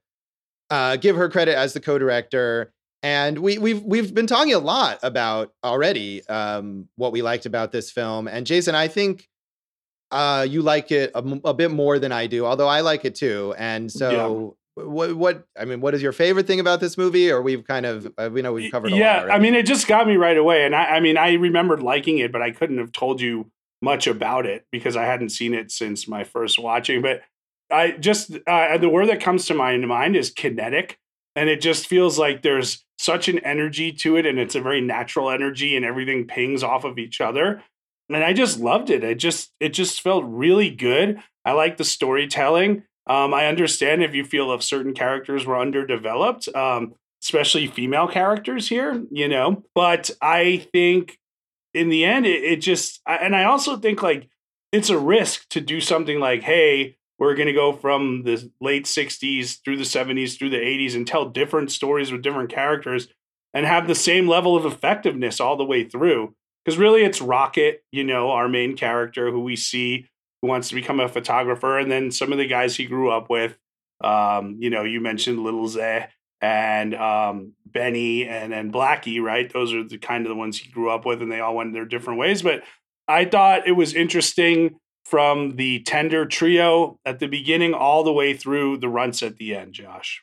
[0.69, 2.73] uh, give her credit as the co-director.
[3.05, 7.71] And we, we've we've been talking a lot about already um, what we liked about
[7.71, 8.27] this film.
[8.27, 9.29] And Jason, I think
[10.11, 13.15] uh, you like it a, a, bit more than I do, although I like it
[13.15, 13.55] too.
[13.59, 17.31] And so what what I mean, what is your favorite thing about this movie?
[17.31, 18.93] Or we've kind of uh, we know we've covered.
[18.93, 21.83] yeah, I mean, it just got me right away, and I, I mean, I remembered
[21.83, 25.55] liking it, but I couldn't have told you much about it because I hadn't seen
[25.55, 27.01] it since my first watching.
[27.01, 27.23] But
[27.71, 30.99] I just uh, the word that comes to my mind is kinetic,
[31.35, 34.83] and it just feels like there's such an energy to it, and it's a very
[34.83, 37.63] natural energy, and everything pings off of each other.
[38.09, 39.03] And I just loved it.
[39.03, 41.23] It just it just felt really good.
[41.47, 42.83] I like the storytelling.
[43.07, 48.69] Um, I understand if you feel if certain characters were underdeveloped, um, especially female characters
[48.69, 49.65] here, you know.
[49.75, 51.19] But I think
[51.73, 54.29] in the end, it, it just, and I also think like
[54.73, 58.85] it's a risk to do something like, hey, we're going to go from the late
[58.85, 63.09] 60s through the 70s through the 80s and tell different stories with different characters
[63.55, 66.35] and have the same level of effectiveness all the way through.
[66.65, 70.07] Because really, it's Rocket, you know, our main character who we see
[70.43, 73.31] who wants to become a photographer, and then some of the guys he grew up
[73.31, 73.59] with.
[74.03, 76.09] Um, you know, you mentioned Little Zé
[76.41, 79.51] and um, Benny and then Blackie, right?
[79.51, 81.73] Those are the kind of the ones he grew up with, and they all went
[81.73, 82.43] their different ways.
[82.43, 82.63] But
[83.09, 88.35] I thought it was interesting from the tender trio at the beginning all the way
[88.35, 90.21] through the runts at the end, Josh.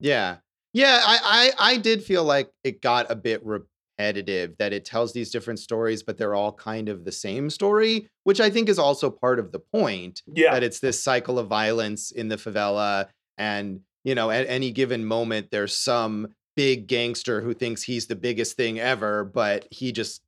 [0.00, 0.38] Yeah.
[0.72, 3.60] Yeah, I, I, I did feel like it got a bit re-
[3.98, 8.08] editive that it tells these different stories but they're all kind of the same story
[8.24, 10.52] which i think is also part of the point yeah.
[10.52, 13.06] that it's this cycle of violence in the favela
[13.38, 18.16] and you know at any given moment there's some big gangster who thinks he's the
[18.16, 20.22] biggest thing ever but he just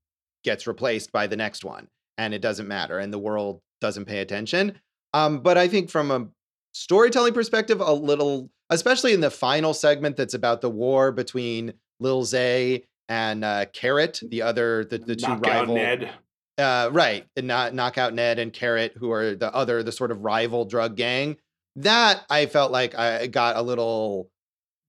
[0.44, 4.20] gets replaced by the next one and it doesn't matter and the world doesn't pay
[4.20, 4.79] attention.
[5.12, 6.26] Um but i think from a
[6.72, 12.24] storytelling perspective a little especially in the final segment that's about the war between Lil
[12.24, 16.11] Zé and uh, Carrot, the other the, the two Knockout rival Ned.
[16.59, 20.25] Uh, right, and not knockout Ned and Carrot, who are the other the sort of
[20.25, 21.37] rival drug gang.
[21.77, 24.31] That I felt like I got a little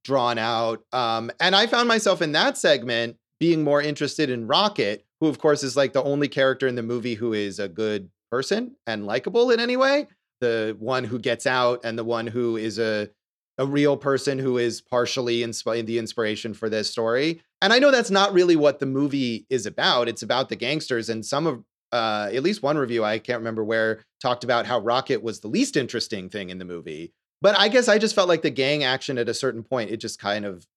[0.06, 5.06] drawn out, um, and I found myself in that segment being more interested in Rocket,
[5.20, 8.10] who of course is like the only character in the movie who is a good
[8.32, 10.08] person and likable in any way.
[10.40, 13.10] The one who gets out and the one who is a
[13.58, 17.42] a real person who is partially insp- the inspiration for this story.
[17.62, 20.08] And I know that's not really what the movie is about.
[20.08, 21.10] It's about the gangsters.
[21.10, 24.80] And some of, uh, at least one review, I can't remember where, talked about how
[24.80, 27.14] Rocket was the least interesting thing in the movie.
[27.42, 29.98] But I guess I just felt like the gang action at a certain point, it
[29.98, 30.68] just kind of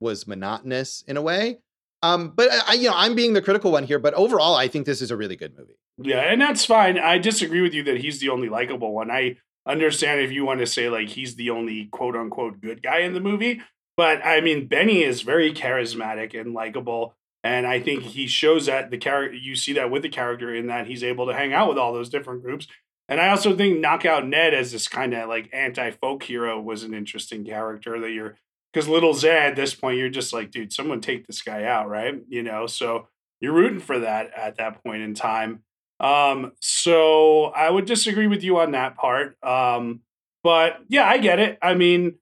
[0.00, 1.58] was monotonous in a way.
[2.02, 3.98] Um, but I, you know, I'm being the critical one here.
[3.98, 5.78] But overall, I think this is a really good movie.
[5.98, 6.98] Yeah, and that's fine.
[6.98, 9.10] I disagree with you that he's the only likable one.
[9.10, 13.00] I understand if you want to say like he's the only quote unquote good guy
[13.00, 13.60] in the movie.
[13.96, 17.14] But I mean, Benny is very charismatic and likable.
[17.42, 20.66] And I think he shows that the character, you see that with the character in
[20.66, 22.66] that he's able to hang out with all those different groups.
[23.08, 26.82] And I also think Knockout Ned as this kind of like anti folk hero was
[26.82, 28.36] an interesting character that you're,
[28.72, 31.88] because Little Zé at this point, you're just like, dude, someone take this guy out,
[31.88, 32.20] right?
[32.28, 33.06] You know, so
[33.40, 35.62] you're rooting for that at that point in time.
[36.00, 39.42] Um, so I would disagree with you on that part.
[39.42, 40.00] Um,
[40.42, 41.58] but yeah, I get it.
[41.62, 42.16] I mean,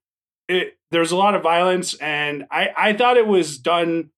[0.48, 4.10] it, there's a lot of violence, and I I thought it was done.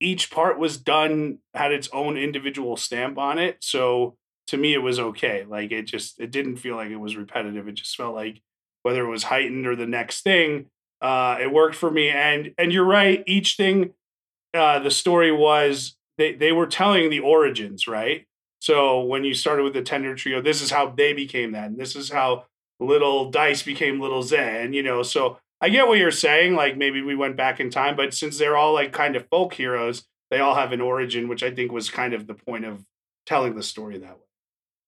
[0.00, 3.58] Each part was done had its own individual stamp on it.
[3.60, 4.16] So
[4.48, 5.44] to me, it was okay.
[5.44, 7.68] Like it just it didn't feel like it was repetitive.
[7.68, 8.40] It just felt like
[8.82, 10.66] whether it was heightened or the next thing,
[11.02, 12.08] uh, it worked for me.
[12.08, 13.22] And and you're right.
[13.26, 13.90] Each thing,
[14.54, 18.26] uh, the story was they they were telling the origins, right?
[18.60, 21.70] So when you started with the Tender Trio, this is how they became that.
[21.70, 22.44] And this is how
[22.80, 24.72] Little Dice became Little Zé.
[24.72, 26.54] You know, so I get what you're saying.
[26.54, 29.54] Like maybe we went back in time, but since they're all like kind of folk
[29.54, 32.84] heroes, they all have an origin, which I think was kind of the point of
[33.26, 34.24] telling the story that way.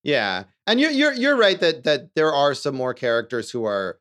[0.02, 3.98] Yeah, and you're you're you're right that that there are some more characters who are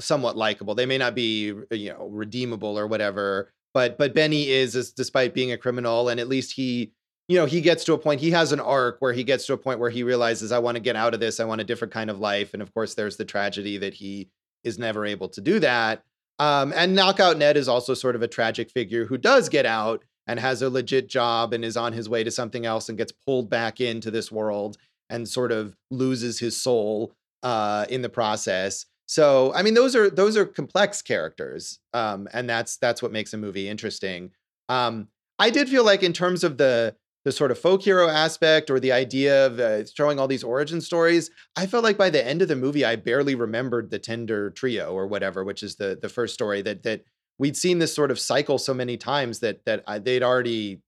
[0.00, 0.74] somewhat likable.
[0.74, 5.52] They may not be you know redeemable or whatever, but but Benny is, despite being
[5.52, 6.92] a criminal, and at least he
[7.28, 9.52] you know, he gets to a point, he has an arc where he gets to
[9.52, 11.40] a point where he realizes, I want to get out of this.
[11.40, 12.52] I want a different kind of life.
[12.52, 14.28] And of course, there's the tragedy that he
[14.62, 16.04] is never able to do that.
[16.38, 20.04] Um, and Knockout Ned is also sort of a tragic figure who does get out
[20.26, 23.12] and has a legit job and is on his way to something else and gets
[23.12, 24.76] pulled back into this world
[25.08, 27.12] and sort of loses his soul
[27.42, 28.86] uh, in the process.
[29.06, 33.32] So I mean, those are those are complex characters, um, and that's that's what makes
[33.32, 34.32] a movie interesting.
[34.68, 35.08] Um,
[35.38, 38.78] I did feel like in terms of the the sort of folk hero aspect or
[38.78, 42.40] the idea of uh, showing all these origin stories, I felt like by the end
[42.40, 46.08] of the movie, I barely remembered the Tender Trio or whatever, which is the the
[46.08, 47.02] first story that that
[47.36, 50.82] we'd seen this sort of cycle so many times that that I, they'd already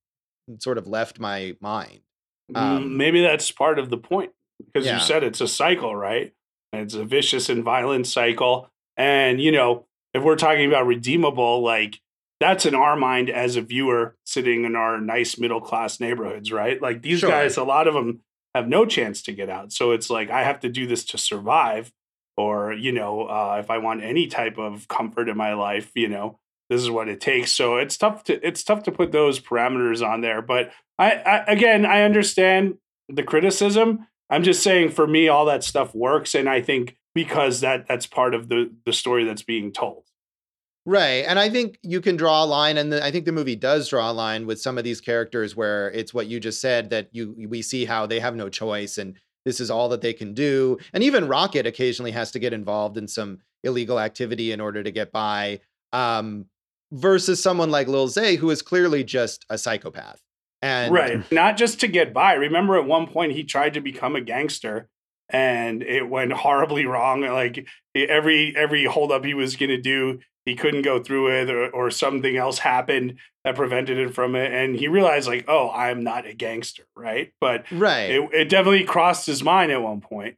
[0.61, 2.03] sort of left my mind.
[2.55, 4.31] Um, Maybe that's part of the point
[4.65, 4.95] because yeah.
[4.95, 6.33] you said it's a cycle, right?
[6.73, 8.71] It's a vicious and violent cycle.
[8.97, 12.01] And, you know, if we're talking about redeemable, like
[12.41, 16.81] that's in our mind as a viewer sitting in our nice middle class neighborhoods, right?
[16.81, 17.31] Like these sure.
[17.31, 18.21] guys, a lot of them
[18.55, 19.73] have no chance to get out.
[19.73, 21.93] So it's like, I have to do this to survive.
[22.37, 26.07] Or, you know, uh, if I want any type of comfort in my life, you
[26.07, 26.39] know,
[26.71, 27.51] this is what it takes.
[27.51, 30.41] So it's tough to it's tough to put those parameters on there.
[30.41, 32.75] But I, I again, I understand
[33.09, 34.07] the criticism.
[34.31, 38.07] I'm just saying for me, all that stuff works, and I think because that that's
[38.07, 40.05] part of the the story that's being told.
[40.89, 41.27] Right.
[41.29, 43.91] And I think you can draw a line and the, I think the movie does
[43.91, 47.11] draw a line with some of these characters where it's what you just said that
[47.13, 50.33] you we see how they have no choice and this is all that they can
[50.33, 50.79] do.
[50.95, 54.91] And even Rocket occasionally has to get involved in some illegal activity in order to
[54.91, 55.61] get by.
[55.93, 56.47] Um,
[56.91, 60.23] versus someone like Lil Zé who is clearly just a psychopath.
[60.63, 62.33] And right, not just to get by.
[62.33, 64.89] Remember at one point he tried to become a gangster
[65.29, 67.21] and it went horribly wrong.
[67.21, 71.71] Like every every holdup he was going to do, he couldn't go through it, or,
[71.71, 74.53] or something else happened that prevented him from it.
[74.53, 77.33] And he realized, like, oh, I'm not a gangster, right?
[77.41, 80.37] But right, it, it definitely crossed his mind at one point.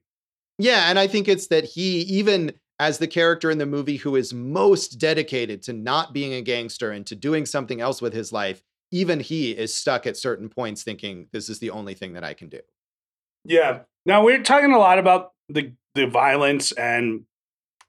[0.59, 4.17] Yeah, and I think it's that he even as the character in the movie who
[4.17, 8.33] is most dedicated to not being a gangster and to doing something else with his
[8.33, 12.25] life, even he is stuck at certain points thinking this is the only thing that
[12.25, 12.61] I can do.
[13.45, 13.81] Yeah.
[14.07, 17.25] Now we're talking a lot about the the violence and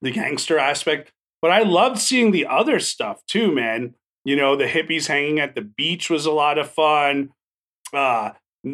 [0.01, 3.95] the gangster aspect, but I loved seeing the other stuff too, man.
[4.23, 7.29] You know, the hippies hanging at the beach was a lot of fun.
[7.91, 8.31] Uh,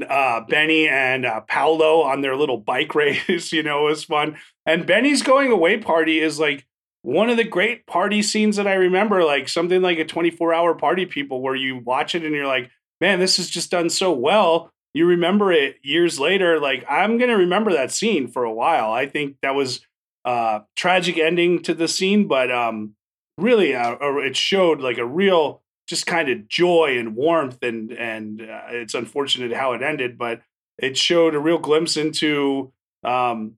[0.09, 4.37] uh, Benny and uh, Paulo on their little bike race, you know, was fun.
[4.65, 6.65] And Benny's going away party is like
[7.03, 10.75] one of the great party scenes that I remember, like something like a 24 hour
[10.75, 14.11] party people where you watch it and you're like, man, this is just done so
[14.11, 14.71] well.
[14.93, 16.59] You remember it years later.
[16.59, 18.91] Like, I'm going to remember that scene for a while.
[18.91, 19.86] I think that was
[20.27, 22.95] uh, tragic ending to the scene, but um,
[23.37, 28.41] really, uh, it showed like a real just kind of joy and warmth and and
[28.41, 30.41] uh, it's unfortunate how it ended but
[30.77, 32.73] it showed a real glimpse into
[33.05, 33.53] um,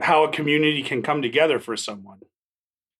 [0.00, 2.18] how a community can come together for someone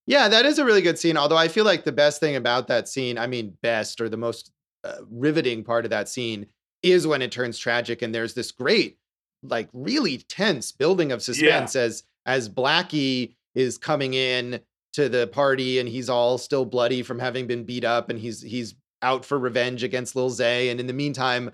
[0.06, 2.68] yeah that is a really good scene although i feel like the best thing about
[2.68, 4.52] that scene i mean best or the most
[4.84, 6.46] uh, riveting part of that scene
[6.84, 8.96] is when it turns tragic and there's this great
[9.42, 11.82] like really tense building of suspense yeah.
[11.82, 14.60] as as blackie is coming in
[14.92, 18.42] to the party and he's all still bloody from having been beat up and he's
[18.42, 20.70] he's out for revenge against Lil Zé.
[20.70, 21.50] And in the meantime,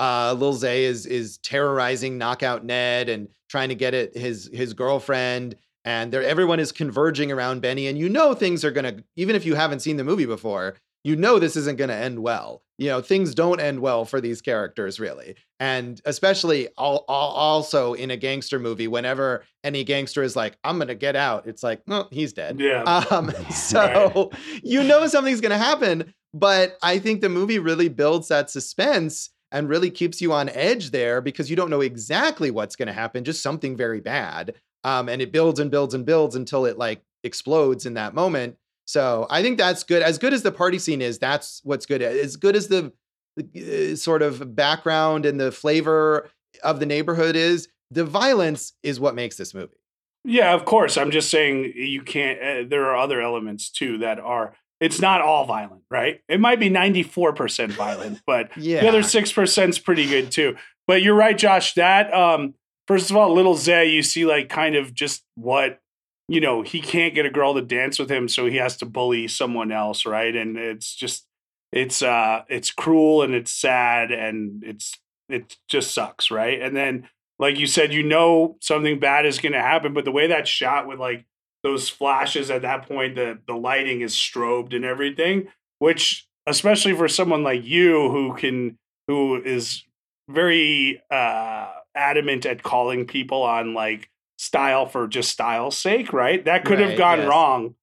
[0.00, 4.72] uh, Lil Zé is is terrorizing Knockout Ned and trying to get at his his
[4.72, 5.56] girlfriend.
[5.84, 8.96] And everyone is converging around Benny, and you know things are gonna.
[9.16, 12.62] Even if you haven't seen the movie before, you know this isn't gonna end well.
[12.78, 15.36] You know things don't end well for these characters really.
[15.60, 20.78] And especially all, all, also in a gangster movie whenever any gangster is like i'm
[20.78, 22.58] gonna get out it's like well he's dead.
[22.58, 22.82] Yeah.
[23.10, 24.62] Um, so right.
[24.64, 29.68] you know something's gonna happen but i think the movie really builds that suspense and
[29.68, 33.42] really keeps you on edge there because you don't know exactly what's gonna happen just
[33.42, 34.54] something very bad.
[34.82, 38.56] Um, and it builds and builds and builds until it like explodes in that moment
[38.84, 40.02] so I think that's good.
[40.02, 42.02] As good as the party scene is, that's what's good.
[42.02, 42.92] As good as the,
[43.38, 46.30] uh, sort of background and the flavor
[46.62, 49.76] of the neighborhood is, the violence is what makes this movie.
[50.24, 50.96] Yeah, of course.
[50.96, 52.40] I'm just saying you can't.
[52.40, 54.54] Uh, there are other elements too that are.
[54.80, 56.20] It's not all violent, right?
[56.28, 58.80] It might be 94% violent, but yeah.
[58.80, 60.56] the other six percent is pretty good too.
[60.86, 61.74] But you're right, Josh.
[61.74, 62.54] That um,
[62.88, 65.80] first of all, little Zé, you see like kind of just what
[66.28, 68.86] you know, he can't get a girl to dance with him, so he has to
[68.86, 70.34] bully someone else, right?
[70.34, 71.26] And it's just
[71.72, 74.98] it's uh it's cruel and it's sad and it's
[75.28, 76.60] it just sucks, right?
[76.60, 77.08] And then
[77.38, 80.86] like you said, you know something bad is gonna happen, but the way that shot
[80.86, 81.26] with like
[81.62, 85.48] those flashes at that point, the the lighting is strobed and everything,
[85.78, 89.82] which especially for someone like you who can who is
[90.28, 94.10] very uh adamant at calling people on like
[94.44, 96.44] style for just style's sake, right?
[96.44, 97.28] That could right, have gone yes.
[97.28, 97.74] wrong.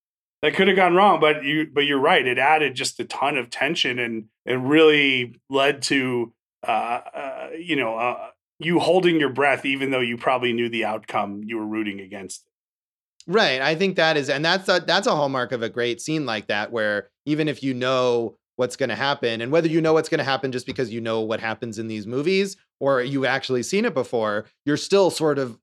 [0.41, 2.26] That could have gone wrong, but you but you're right.
[2.26, 6.34] It added just a ton of tension and it really led to
[6.68, 10.86] uh, uh you know uh, you holding your breath even though you probably knew the
[10.86, 12.45] outcome you were rooting against.
[13.28, 13.62] Right.
[13.62, 16.47] I think that is, and that's a, that's a hallmark of a great scene like
[16.47, 20.09] that, where even if you know what's going to happen, and whether you know what's
[20.09, 23.64] going to happen just because you know what happens in these movies, or you've actually
[23.64, 25.59] seen it before, you're still sort of,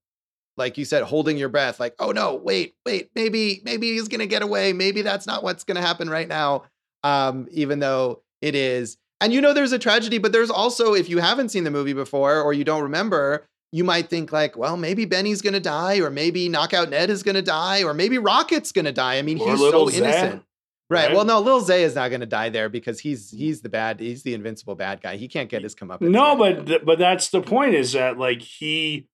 [0.59, 4.21] like you said, holding your breath, like, oh no, wait, wait, maybe, maybe he's going
[4.21, 4.73] to get away.
[4.73, 6.65] Maybe that's not what's going to happen right now.
[7.05, 8.97] Um, even though it is.
[9.21, 11.93] And you know, there's a tragedy, but there's also, if you haven't seen the movie
[11.93, 16.11] before or you don't remember, you might think like, well, maybe Benny's gonna die, or
[16.11, 19.19] maybe Knockout Ned is gonna die, or maybe Rocket's gonna die.
[19.19, 20.43] I mean, Or he's so innocent.
[20.91, 21.09] Right.
[21.09, 21.15] right?
[21.15, 24.23] Well, no, Lil Zé is not gonna die there because he's he's the bad, he's
[24.23, 25.17] the invincible bad guy.
[25.17, 26.01] He can't get his come up.
[26.01, 29.07] No, but th- but that's the point is that like he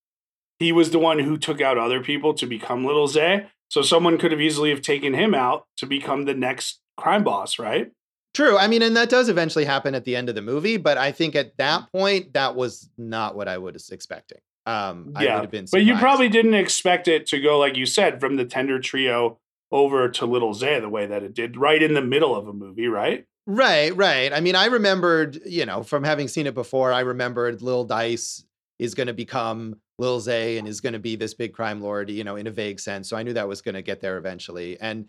[0.59, 3.48] he was the one who took out other people to become Little Zé.
[3.68, 7.59] So someone could have easily have taken him out to become the next crime boss,
[7.59, 7.90] right?
[8.34, 8.57] True.
[8.59, 11.12] I mean, and that does eventually happen at the end of the movie, but I
[11.12, 14.38] think at that point, that was not what I was expecting.
[14.66, 17.76] Um, I Yeah, would have been But you probably didn't expect it to go like
[17.76, 19.38] you said from the Tender Trio
[19.70, 22.52] over to Little Zé the way that it did, right in the middle of a
[22.52, 23.24] movie, right?
[23.46, 24.32] Right, right.
[24.32, 28.44] I mean, I remembered, you know, from having seen it before, I remembered Lil Dice
[28.79, 32.11] is going to become Lil Zé and is going to be this big crime lord,
[32.11, 33.09] you know, in a vague sense.
[33.09, 34.79] So I knew that was going to get there eventually.
[34.81, 35.09] And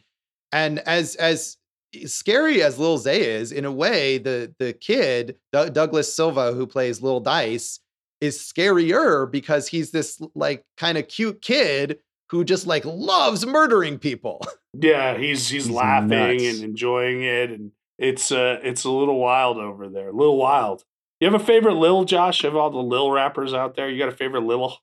[0.51, 1.57] and as as
[2.05, 6.67] scary as Lil Zé is, in a way, the the kid Doug- Douglas Silva who
[6.67, 7.79] plays Lil Dice
[8.21, 11.99] is scarier because he's this like kind of cute kid
[12.29, 14.41] who just like loves murdering people.
[14.77, 16.43] Yeah, he's he's, He's laughing nuts.
[16.43, 20.83] and enjoying it, and it's uh it's a little wild over there, a little wild.
[21.19, 23.89] You have a favorite Lil Josh of all the Lil rappers out there?
[23.89, 24.77] You got a favorite Lil?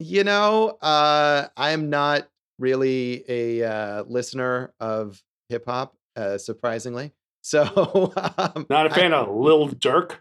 [0.00, 2.28] You know, uh, I am not
[2.58, 7.12] really a uh, listener of hip hop, uh, surprisingly.
[7.40, 10.16] So, um, Not a fan of Lil Durk.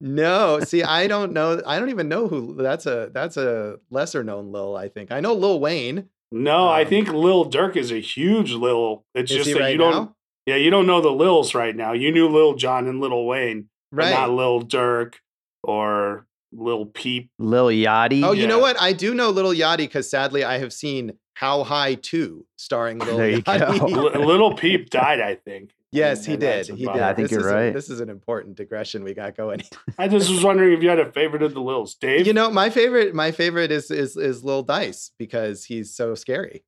[0.00, 1.62] no, see, I don't know.
[1.66, 4.76] I don't even know who that's a that's a lesser known Lil.
[4.76, 6.08] I think I know Lil Wayne.
[6.30, 9.04] No, I Um, think Lil Durk is a huge Lil.
[9.14, 9.92] It's just that right you don't.
[9.92, 10.16] now?
[10.46, 11.92] Yeah, you don't know the Lils right now.
[11.92, 14.10] You knew Lil Jon and Lil Wayne, Right.
[14.10, 15.14] not Lil Durk
[15.62, 17.30] or Lil Peep.
[17.38, 18.22] Lil Yachty.
[18.24, 18.80] oh, you know what?
[18.80, 23.16] I do know Little Yachty because sadly I have seen How High 2 starring Lil
[23.16, 23.78] There you Yachty.
[23.78, 23.86] go.
[24.18, 25.70] Li- Lil Peep died, I think.
[25.92, 26.66] yes, he And did.
[26.66, 26.96] He did.
[26.96, 27.72] Yeah, I think This you're is a- right.
[27.74, 29.62] this is an important digression we got going.
[29.98, 32.26] I just was wondering if you had a favorite of the Lils, Dave.
[32.26, 36.64] You know, my favorite, my favorite is is is Lil Dice because he's so scary.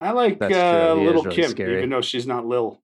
[0.00, 1.04] I like That's uh, true.
[1.06, 1.78] Little really Kim, scary.
[1.78, 2.80] even though she's not Lil.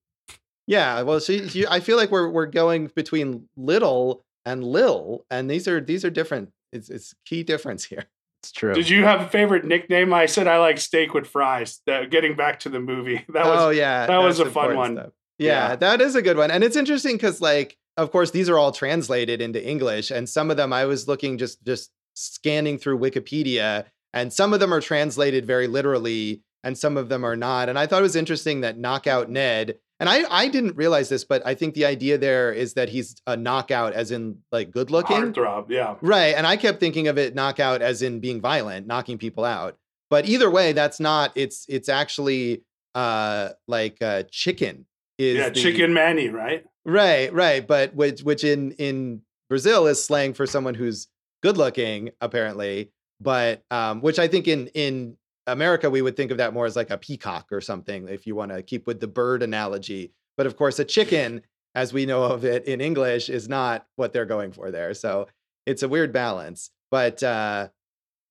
[0.71, 5.51] Yeah, well, she, she, I feel like we're we're going between little and Lil, and
[5.51, 6.53] these are these are different.
[6.73, 8.05] It's it's key difference here.
[8.43, 8.73] It's true.
[8.73, 10.15] Did you have a favorite nickname?
[10.15, 11.81] I said I like steak with fries.
[11.87, 14.95] That, getting back to the movie, that was oh yeah, that was a fun one.
[14.97, 15.13] stuff.
[15.39, 15.77] Yeah, Yeah.
[15.77, 18.71] that is a good one, and it's interesting because like, of course, these are all
[18.71, 23.87] translated into English, and some of them I was looking just just scanning through Wikipedia,
[24.15, 27.69] and some of them are translated very literally, and some of them are not.
[27.69, 29.79] And I thought it was interesting that Knockout Ned.
[30.01, 33.17] And I, I didn't realize this, but I think the idea there is that he's
[33.27, 35.17] a knockout, as in like good looking.
[35.17, 35.67] heartthrob.
[35.69, 36.35] Yeah, Right.
[36.35, 39.77] And I kept thinking of it knockout as in being violent, knocking people out.
[40.09, 44.87] But either way, that's not it's it's actually uh like uh chicken
[45.19, 46.65] is yeah, the- Chicken Manny, right?
[46.85, 47.65] Right, right.
[47.67, 49.21] But which which in in
[49.51, 51.09] Brazil is slang for someone who's
[51.43, 52.91] good looking, apparently.
[53.21, 55.17] But um, which I think in in
[55.47, 58.35] America we would think of that more as like a peacock or something, if you
[58.35, 60.13] want to keep with the bird analogy.
[60.37, 61.43] But of course, a chicken,
[61.75, 64.95] as we know of it in English, is not what they're going for there.
[64.95, 65.29] So
[65.67, 66.71] it's a weird balance.
[66.91, 67.69] But uh,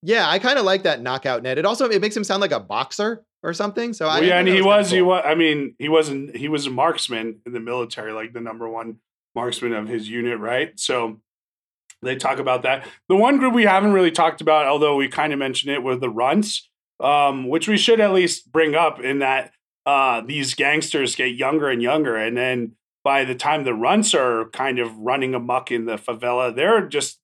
[0.02, 1.58] yeah, I kind of like that Knockout Ned.
[1.58, 3.94] It also it makes him sound like a boxer or something.
[3.94, 5.08] So I Well, yeah, and he was, he cool.
[5.08, 5.24] was.
[5.26, 6.36] I mean, he wasn't.
[6.36, 8.98] He was a marksman in the military, like the number one
[9.36, 10.78] marksman of his unit, right?
[10.80, 11.20] So
[12.02, 12.88] they talk about that.
[13.08, 15.96] The one group we haven't really talked about, although we kind of mentioned it, were
[15.96, 16.69] the runts,
[17.00, 19.52] um, which we should at least bring up in that
[19.86, 22.74] uh, these gangsters get younger and younger, and then
[23.04, 27.20] by the time the runts are kind of running amok in the favela, they're just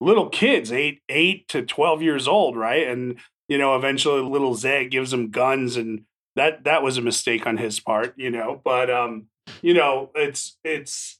[0.00, 2.86] little kids, eight eight to twelve years old, right?
[2.86, 3.18] And
[3.48, 6.02] you know, eventually, little Zed gives them guns, and
[6.36, 8.60] that that was a mistake on his part, you know.
[8.62, 9.26] But um,
[9.62, 11.18] you know, it's it's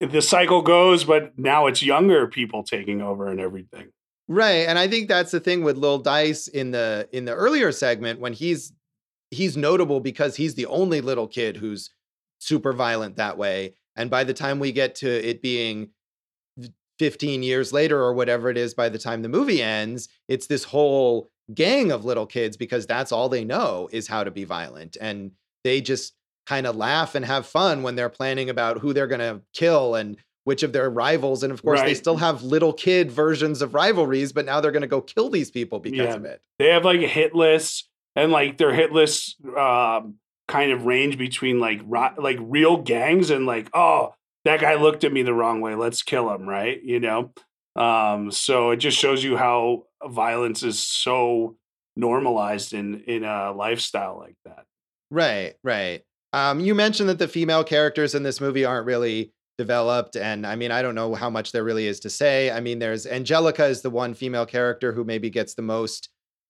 [0.00, 3.88] the cycle goes, but now it's younger people taking over and everything.
[4.28, 4.68] Right.
[4.68, 8.20] And I think that's the thing with Lil Dice in the in the earlier segment
[8.20, 8.72] when he's
[9.30, 11.90] he's notable because he's the only little kid who's
[12.38, 13.74] super violent that way.
[13.96, 15.90] And by the time we get to it being
[16.98, 20.64] 15 years later or whatever it is by the time the movie ends, it's this
[20.64, 24.96] whole gang of little kids because that's all they know is how to be violent.
[25.00, 25.32] And
[25.64, 26.14] they just
[26.46, 29.94] kind of laugh and have fun when they're planning about who they're going to kill
[29.94, 30.16] and
[30.48, 31.42] which of their rivals.
[31.42, 34.80] And of course, they still have little kid versions of rivalries, but now they're going
[34.80, 36.14] to go kill these people because Yeah.
[36.14, 36.40] of it.
[36.58, 40.14] They have like a hit list, and like their hit lists um,
[40.48, 44.14] kind of range between like ro- like real gangs and like oh
[44.46, 47.30] that guy looked at me the wrong way let's kill him right you know
[47.76, 51.56] um, so it just shows you how violence is so
[51.96, 54.64] normalized in in a lifestyle like that
[55.10, 60.16] right right um, you mentioned that the female characters in this movie aren't really developed
[60.16, 62.50] and i mean i don't know how much there really is to say.
[62.50, 66.08] I mean there's angelica is the one female character who maybe gets the most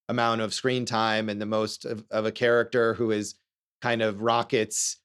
[0.08, 3.34] amount of screen time and the most of, of a character who is
[3.80, 4.98] kind of rocket's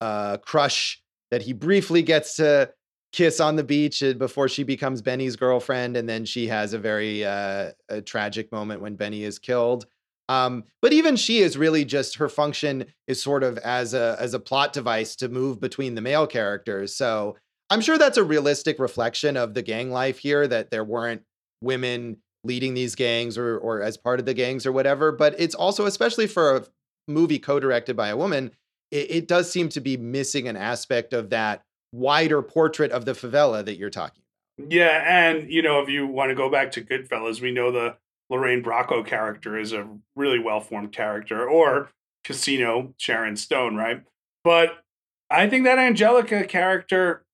[0.00, 2.70] uh, crush that he briefly gets to
[3.12, 6.78] kiss on the beach uh, before she becomes benny's girlfriend and then she has a
[6.78, 9.86] very uh, a tragic moment when benny is killed.
[10.30, 14.32] Um, but even she is really just her function is sort of as a as
[14.32, 16.94] a plot device to move between the male characters.
[16.94, 17.36] So
[17.70, 21.22] I'm sure that's a realistic reflection of the gang life here that there weren't
[21.62, 25.12] women leading these gangs or or as part of the gangs or whatever.
[25.12, 26.64] But it's also, especially for a
[27.06, 28.50] movie co-directed by a woman,
[28.90, 31.62] it, it does seem to be missing an aspect of that
[31.92, 34.22] wider portrait of the favela that you're talking
[34.58, 34.72] about.
[34.72, 37.96] Yeah, and you know, if you want to go back to Goodfellas, we know the
[38.28, 41.90] Lorraine Bracco character is a really well-formed character, or
[42.24, 44.02] Casino Sharon Stone, right?
[44.44, 44.82] But
[45.30, 47.24] I think that Angelica character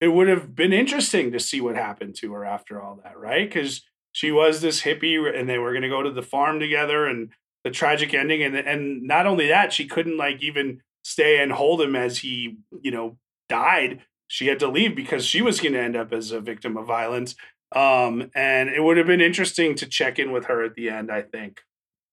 [0.00, 3.48] it would have been interesting to see what happened to her after all that, right?
[3.48, 3.82] Because
[4.12, 7.30] she was this hippie and they were going to go to the farm together and
[7.64, 8.42] the tragic ending.
[8.42, 12.56] And, and not only that, she couldn't like even stay and hold him as he,
[12.82, 13.18] you know,
[13.48, 14.02] died.
[14.28, 16.86] She had to leave because she was going to end up as a victim of
[16.86, 17.34] violence.
[17.74, 21.10] Um, and it would have been interesting to check in with her at the end,
[21.10, 21.60] I think.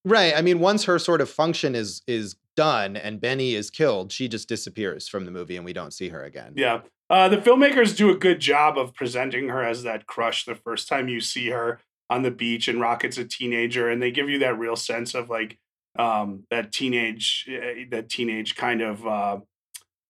[0.05, 0.33] Right.
[0.35, 4.27] I mean, once her sort of function is is done and Benny is killed, she
[4.27, 6.53] just disappears from the movie and we don't see her again.
[6.55, 6.81] Yeah.
[7.09, 10.87] Uh, the filmmakers do a good job of presenting her as that crush the first
[10.87, 11.79] time you see her
[12.09, 15.29] on the beach and Rocket's a teenager, and they give you that real sense of
[15.29, 15.57] like
[15.97, 19.37] um, that teenage, uh, that teenage kind of uh,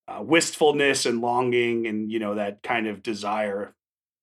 [0.07, 3.73] uh, wistfulness and longing, and you know that kind of desire.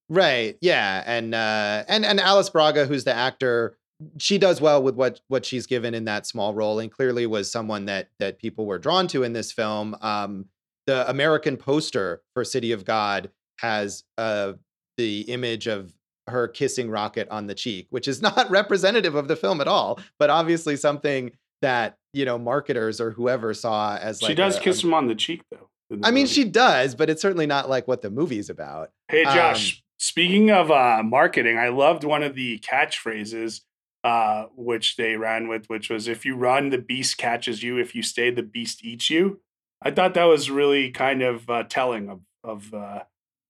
[0.08, 0.56] Right.
[0.60, 1.02] Yeah.
[1.06, 3.76] And uh, and and Alice Braga, who's the actor,
[4.18, 7.51] she does well with what what she's given in that small role, and clearly was
[7.51, 9.96] someone that that people were drawn to in this film.
[10.01, 10.46] Um,
[10.86, 14.55] the American poster for City of God has uh,
[14.96, 15.92] the image of
[16.26, 20.01] her kissing Rocket on the cheek, which is not representative of the film at all,
[20.18, 21.32] but obviously something
[21.62, 25.07] that you know marketers or whoever saw as like she does a, kiss him on
[25.07, 25.68] the cheek though.
[25.90, 28.92] The I mean, she does, but it's certainly not like what the movie's about.
[29.09, 29.74] Hey, Josh.
[29.74, 33.62] Um, speaking of uh, marketing, I loved one of the catchphrases
[34.03, 37.78] uh, which they ran with, which was "If you run, the beast catches you.
[37.78, 39.40] If you stay, the beast eats you."
[39.82, 43.01] I thought that was really kind of uh, telling of of uh,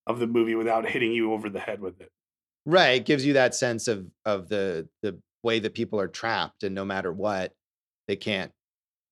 [0.07, 2.11] of the movie without hitting you over the head with it.
[2.67, 6.63] Right, it gives you that sense of of the the way that people are trapped,
[6.63, 7.55] and no matter what,
[8.09, 8.53] they can't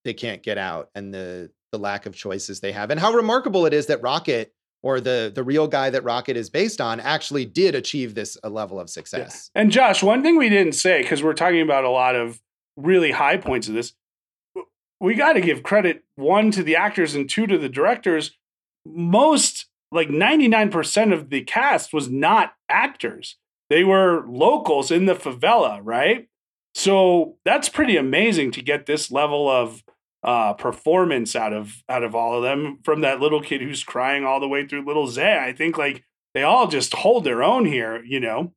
[0.05, 3.66] they can't get out, and the the lack of choices they have, and how remarkable
[3.66, 4.53] it is that Rocket
[4.83, 8.49] or the the real guy that Rocket is based on actually did achieve this a
[8.49, 9.51] level of success.
[9.55, 9.62] Yeah.
[9.62, 12.41] And Josh, one thing we didn't say because we're talking about a lot of
[12.76, 13.93] really high points of this
[15.01, 18.33] we got to give credit one to the actors and two to the directors.
[18.85, 23.37] Most like 99% of the cast was not actors.
[23.70, 26.29] They were locals in the favela, right?
[26.74, 29.83] So that's pretty amazing to get this level of
[30.22, 34.24] uh, performance out of out of all of them from that little kid who's crying
[34.24, 35.38] all the way through little Zé.
[35.38, 36.04] I think like
[36.34, 38.52] they all just hold their own here, you know.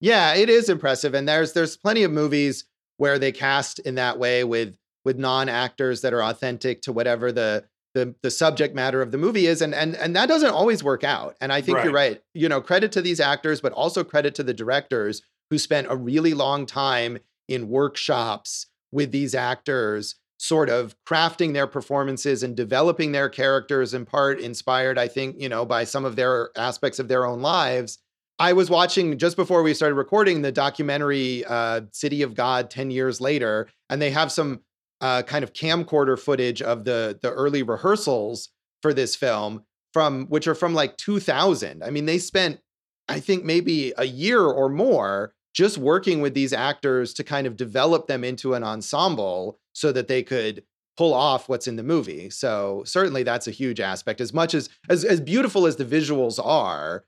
[0.00, 2.64] Yeah, it is impressive and there's there's plenty of movies
[2.98, 7.64] where they cast in that way with with non-actors that are authentic to whatever the
[7.94, 11.04] the the subject matter of the movie is and and and that doesn't always work
[11.04, 11.84] out and i think right.
[11.84, 15.20] you're right you know credit to these actors but also credit to the directors
[15.50, 17.18] who spent a really long time
[17.48, 24.04] in workshops with these actors sort of crafting their performances and developing their characters in
[24.04, 27.98] part inspired i think you know by some of their aspects of their own lives
[28.38, 32.90] i was watching just before we started recording the documentary uh, city of god 10
[32.90, 34.60] years later and they have some
[35.00, 38.50] uh, kind of camcorder footage of the the early rehearsals
[38.82, 41.82] for this film from which are from like 2000.
[41.82, 42.60] I mean, they spent
[43.08, 47.56] I think maybe a year or more just working with these actors to kind of
[47.56, 50.64] develop them into an ensemble so that they could
[50.96, 52.28] pull off what's in the movie.
[52.30, 54.20] So certainly that's a huge aspect.
[54.20, 57.04] As much as as, as beautiful as the visuals are,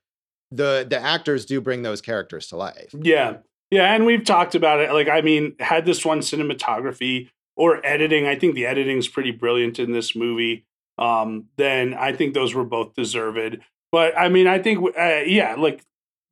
[0.50, 2.94] the the actors do bring those characters to life.
[2.94, 3.38] Yeah.
[3.70, 4.92] Yeah, and we've talked about it.
[4.92, 8.26] Like, I mean, had this one cinematography or editing.
[8.26, 10.64] I think the editing is pretty brilliant in this movie.
[10.96, 13.58] Um, then I think those were both deserved.
[13.90, 15.82] But I mean, I think uh, yeah, like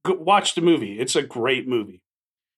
[0.06, 1.00] watch the movie.
[1.00, 2.00] It's a great movie.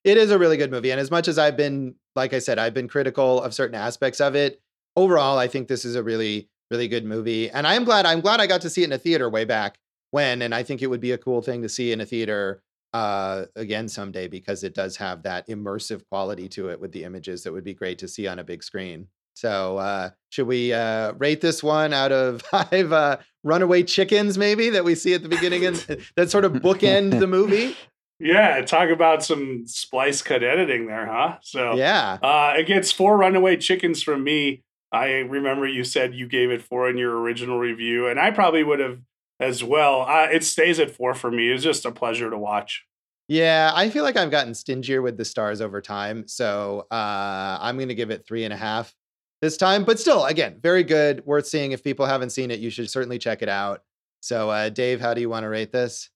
[0.02, 2.58] It is a really good movie, and as much as I've been like I said,
[2.58, 4.60] I've been critical of certain aspects of it.
[4.96, 7.50] Overall, I think this is a really, really good movie.
[7.50, 9.44] And I am glad, I'm glad I got to see it in a theater way
[9.44, 9.78] back
[10.10, 10.42] when.
[10.42, 12.62] And I think it would be a cool thing to see in a theater
[12.94, 17.42] uh, again someday because it does have that immersive quality to it with the images
[17.42, 19.08] that would be great to see on a big screen.
[19.34, 24.70] So, uh, should we uh, rate this one out of five uh, runaway chickens, maybe
[24.70, 25.76] that we see at the beginning and
[26.16, 27.76] that sort of bookend the movie?
[28.24, 31.36] Yeah, talk about some splice cut editing there, huh?
[31.42, 34.62] So, yeah, uh, it gets four runaway chickens from me.
[34.90, 38.64] I remember you said you gave it four in your original review, and I probably
[38.64, 39.00] would have
[39.40, 40.02] as well.
[40.08, 41.50] Uh, it stays at four for me.
[41.50, 42.84] It's just a pleasure to watch.
[43.28, 46.26] Yeah, I feel like I've gotten stingier with the stars over time.
[46.26, 48.94] So uh, I'm going to give it three and a half
[49.42, 49.84] this time.
[49.84, 51.24] But still, again, very good.
[51.26, 51.72] Worth seeing.
[51.72, 53.82] If people haven't seen it, you should certainly check it out.
[54.20, 56.08] So, uh, Dave, how do you want to rate this?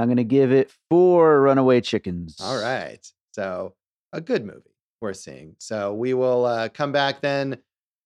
[0.00, 2.38] I'm going to give it four runaway chickens.
[2.40, 3.06] All right.
[3.32, 3.74] So,
[4.14, 4.70] a good movie
[5.02, 5.56] worth seeing.
[5.58, 7.58] So, we will uh, come back then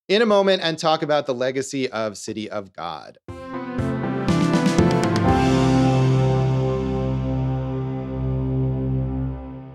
[0.09, 3.19] in a moment and talk about the legacy of City of God.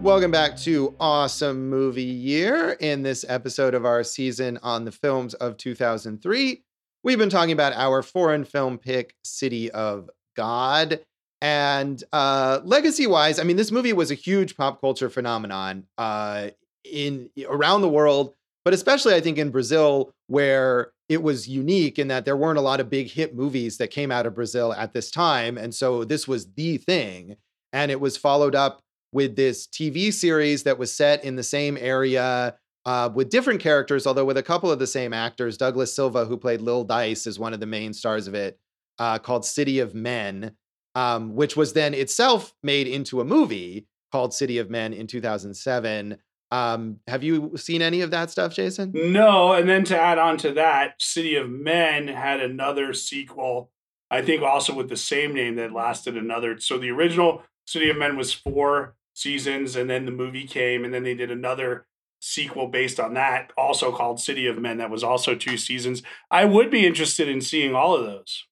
[0.02, 2.72] Welcome back to Awesome Movie Year.
[2.82, 6.64] In this episode of our season on the films of 2003,
[7.02, 11.00] we've been talking about our foreign film pick, City of God.
[11.42, 16.50] And uh, legacy wise, I mean, this movie was a huge pop culture phenomenon uh,
[16.84, 18.34] in around the world,
[18.66, 22.62] but especially I think in Brazil, where it was unique in that there weren't a
[22.62, 25.58] lot of big hit movies that came out of Brazil at this time.
[25.58, 27.38] And so this was the thing.
[27.74, 28.82] And it was followed up
[29.12, 34.06] with this TV series that was set in the same area uh, with different characters,
[34.06, 35.58] although with a couple of the same actors.
[35.58, 38.60] Douglas Silva, who played Lil Dice, is one of the main stars of it,
[39.00, 40.56] uh, called City of Men,
[40.96, 46.18] um, which was then itself made into a movie called City of Men in 2007.
[46.52, 48.92] Um, have you seen any of that stuff, Jason?
[48.94, 49.54] No.
[49.54, 53.72] And then to add on to that, City of Men had another sequel,
[54.10, 56.60] I think also with the same name that lasted another.
[56.60, 60.94] So the original City of Men was four seasons, and then the movie came, and
[60.94, 61.86] then they did another
[62.20, 66.04] sequel based on that, also called City of Men, that was also two seasons.
[66.30, 68.46] I would be interested in seeing all of those.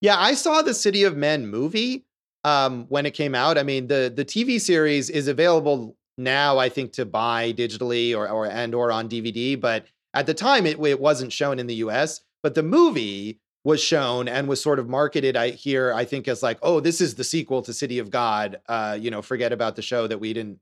[0.00, 2.04] Yeah, I saw the City of Men movie
[2.44, 3.58] um, when it came out.
[3.58, 8.28] I mean, the the TV series is available now, I think, to buy digitally or
[8.28, 9.60] or and or on DVD.
[9.60, 12.20] But at the time, it it wasn't shown in the U.S.
[12.42, 16.40] But the movie was shown and was sort of marketed I here I think as
[16.40, 19.74] like oh this is the sequel to City of God uh you know forget about
[19.74, 20.60] the show that we didn't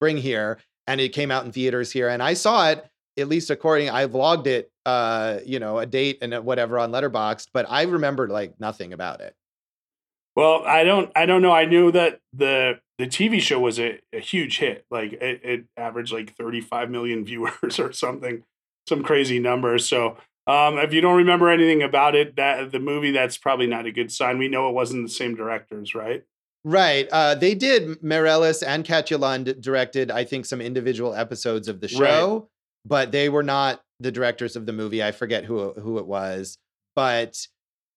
[0.00, 3.50] bring here and it came out in theaters here and I saw it at least
[3.50, 7.82] according I vlogged it uh you know a date and whatever on Letterboxd but I
[7.82, 9.34] remembered like nothing about it.
[10.34, 14.00] Well, I don't I don't know I knew that the the TV show was a,
[14.12, 18.42] a huge hit like it, it averaged like 35 million viewers or something
[18.88, 19.78] some crazy number.
[19.78, 23.84] so um, if you don't remember anything about it, that the movie, that's probably not
[23.84, 24.38] a good sign.
[24.38, 26.22] We know it wasn't the same directors, right?
[26.62, 27.08] Right.
[27.10, 28.00] Uh, they did.
[28.00, 32.42] Meirelles and Katia Lund directed, I think, some individual episodes of the show, right.
[32.86, 35.02] But they were not the directors of the movie.
[35.02, 36.58] I forget who who it was,
[36.94, 37.46] but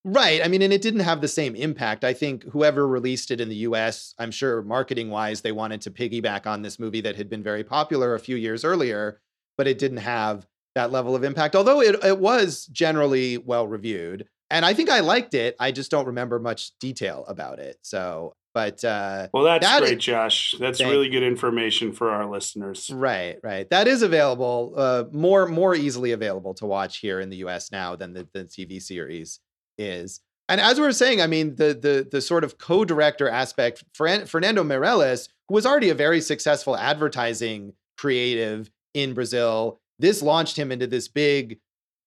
[0.04, 0.44] right.
[0.44, 2.04] I mean, and it didn't have the same impact.
[2.04, 5.92] I think whoever released it in the U.S., I'm sure marketing wise, they wanted to
[5.92, 9.20] piggyback on this movie that had been very popular a few years earlier,
[9.58, 14.28] but it didn't have that level of impact, although it, it was generally well reviewed.
[14.50, 15.56] And I think I liked it.
[15.60, 17.78] I just don't remember much detail about it.
[17.84, 20.54] So, but uh, well, that's that great, is, Josh.
[20.60, 22.92] That's thank, really good information for our listeners.
[22.94, 23.70] Right, right.
[23.70, 27.72] That is available, uh, more more easily available to watch here in the U.S.
[27.72, 29.40] now than the, the TV series
[29.78, 30.20] is.
[30.50, 34.64] And as we were saying, I mean, the the the sort of co-director aspect, Fernando
[34.66, 40.86] Meirelles, who was already a very successful advertising creative in Brazil, this launched him into
[40.86, 41.60] this big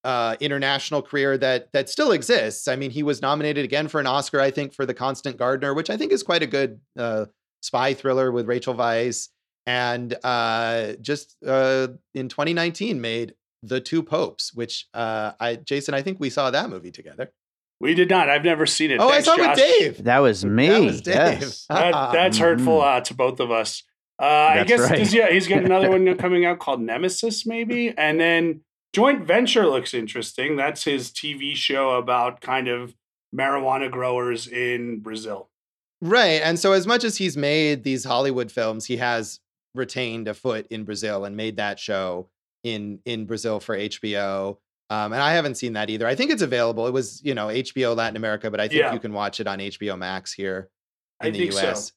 [0.05, 2.69] uh, international career that that still exists.
[2.69, 5.75] I mean, he was nominated again for an Oscar, I think, for The Constant Gardener,
[5.75, 7.27] which I think is quite a good uh,
[7.61, 9.29] spy thriller with Rachel Weisz,
[9.67, 16.03] and uh, just uh, in 2019 made The Two Popes, which uh, I Jason, I
[16.03, 17.33] think we saw that movie together.
[17.81, 18.29] We did not.
[18.29, 19.01] I've never seen it.
[19.01, 19.57] Oh, Thanks, I saw Josh.
[19.57, 20.05] with Dave.
[20.05, 20.69] That was me.
[20.69, 21.41] That was Dave.
[21.41, 21.67] Yes.
[21.69, 22.99] that, that's hurtful mm-hmm.
[22.99, 23.83] uh, to both of us.
[24.21, 25.13] Uh, I guess right.
[25.13, 28.61] yeah, he's got another one coming out called Nemesis, maybe, and then
[28.93, 30.57] Joint Venture looks interesting.
[30.57, 32.95] That's his TV show about kind of
[33.35, 35.49] marijuana growers in Brazil.
[36.01, 39.41] Right, and so as much as he's made these Hollywood films, he has
[39.75, 42.29] retained a foot in Brazil and made that show
[42.65, 44.59] in in Brazil for HBO.
[44.91, 46.07] Um, and I haven't seen that either.
[46.07, 46.87] I think it's available.
[46.87, 48.93] It was, you know, HBO Latin America, but I think yeah.
[48.93, 50.69] you can watch it on HBO Max here
[51.23, 51.87] in I the US.
[51.87, 51.93] So.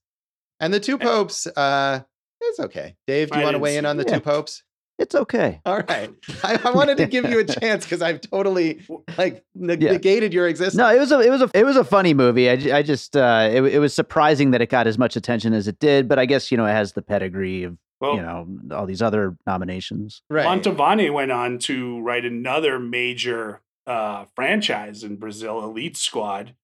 [0.62, 2.02] And the two popes, uh,
[2.39, 2.96] it's okay.
[3.06, 4.14] Dave, do you want to weigh in on the yeah.
[4.14, 4.64] two popes?
[4.98, 5.60] It's okay.
[5.66, 6.10] All right.
[6.43, 8.82] I, I wanted to give you a chance because I've totally
[9.18, 9.91] like neg- Yeah.
[9.91, 10.76] negated your existence.
[10.76, 12.50] No, it was a it was a it was a funny movie.
[12.50, 15.68] I, I just uh, it it was surprising that it got as much attention as
[15.68, 18.48] it did, but I guess you know it has the pedigree of Well, you know
[18.72, 20.22] all these other nominations.
[20.30, 20.46] right.
[20.46, 26.56] Mantovani went on to write another major uh, franchise in Brazil, Elite Squad.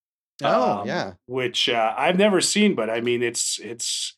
[0.42, 1.14] oh, um, yeah.
[1.28, 4.16] which uh, I've never seen, but I mean, it's it's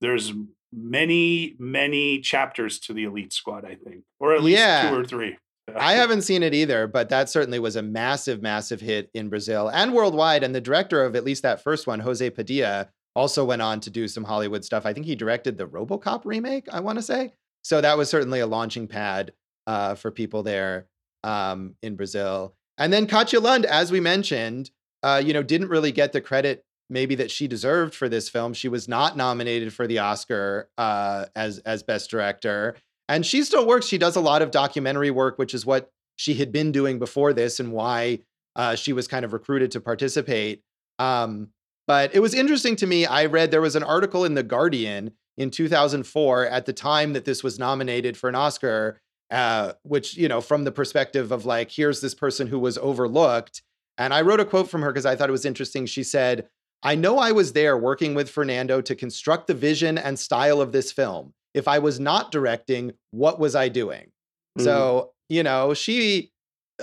[0.00, 0.32] there's
[0.72, 4.90] many many chapters to the Elite Squad, I think, or at least Yeah.
[4.90, 5.36] two or three.
[5.76, 9.68] I haven't seen it either, but that certainly was a massive, massive hit in Brazil
[9.68, 10.42] and worldwide.
[10.42, 13.90] And the director of at least that first one, Jose Padilha, also went on to
[13.90, 14.86] do some Hollywood stuff.
[14.86, 17.32] I think he directed the Robocop remake, I want to say.
[17.62, 19.32] So that was certainly a launching pad
[19.66, 20.86] uh, for people there
[21.22, 22.54] um, in Brazil.
[22.78, 24.70] And then Katia Lund, as we mentioned,
[25.02, 28.52] uh, you know, didn't really get the credit maybe that she deserved for this film.
[28.52, 32.76] She was not nominated for the Oscar uh, as as best director,
[33.08, 33.86] and she still works.
[33.86, 37.32] She does a lot of documentary work, which is what she had been doing before
[37.32, 38.20] this, and why
[38.56, 40.62] uh, she was kind of recruited to participate.
[40.98, 41.48] Um,
[41.86, 43.06] but it was interesting to me.
[43.06, 47.24] I read there was an article in the Guardian in 2004 at the time that
[47.24, 51.70] this was nominated for an Oscar, uh, which you know from the perspective of like
[51.70, 53.62] here's this person who was overlooked.
[53.98, 55.84] And I wrote a quote from her because I thought it was interesting.
[55.86, 56.48] She said,
[56.82, 60.72] I know I was there working with Fernando to construct the vision and style of
[60.72, 61.34] this film.
[61.54, 64.12] If I was not directing, what was I doing?
[64.58, 64.64] Mhm.
[64.64, 66.30] So, you know, she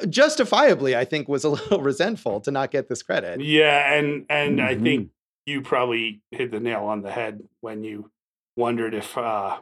[0.10, 3.42] justifiably, I think, was a little resentful to not get this credit.
[3.42, 4.84] yeah, and and I Mhm.
[4.84, 5.10] think
[5.46, 8.12] you probably hit the nail on the head when you
[8.56, 9.58] wondered if uh,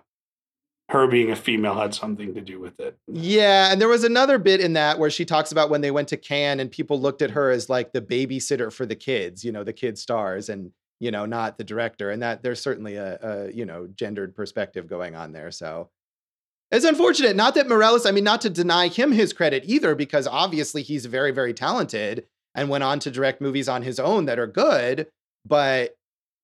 [0.90, 2.98] her being a female had something to do with it.
[3.08, 6.10] Yeah, and there was another bit in that where she talks about when they went
[6.10, 9.52] to Cannes and people looked at her as like the babysitter for the kids, you
[9.52, 12.12] know, the kid stars, and you know, not the director.
[12.12, 15.52] And that there's certainly a, a you know gendered perspective going on there.
[15.52, 15.90] So
[16.72, 17.36] it's unfortunate.
[17.36, 21.06] Not that Morales, I mean, not to deny him his credit either, because obviously he's
[21.06, 25.08] very, very talented and went on to direct movies on his own that are good.
[25.46, 25.96] But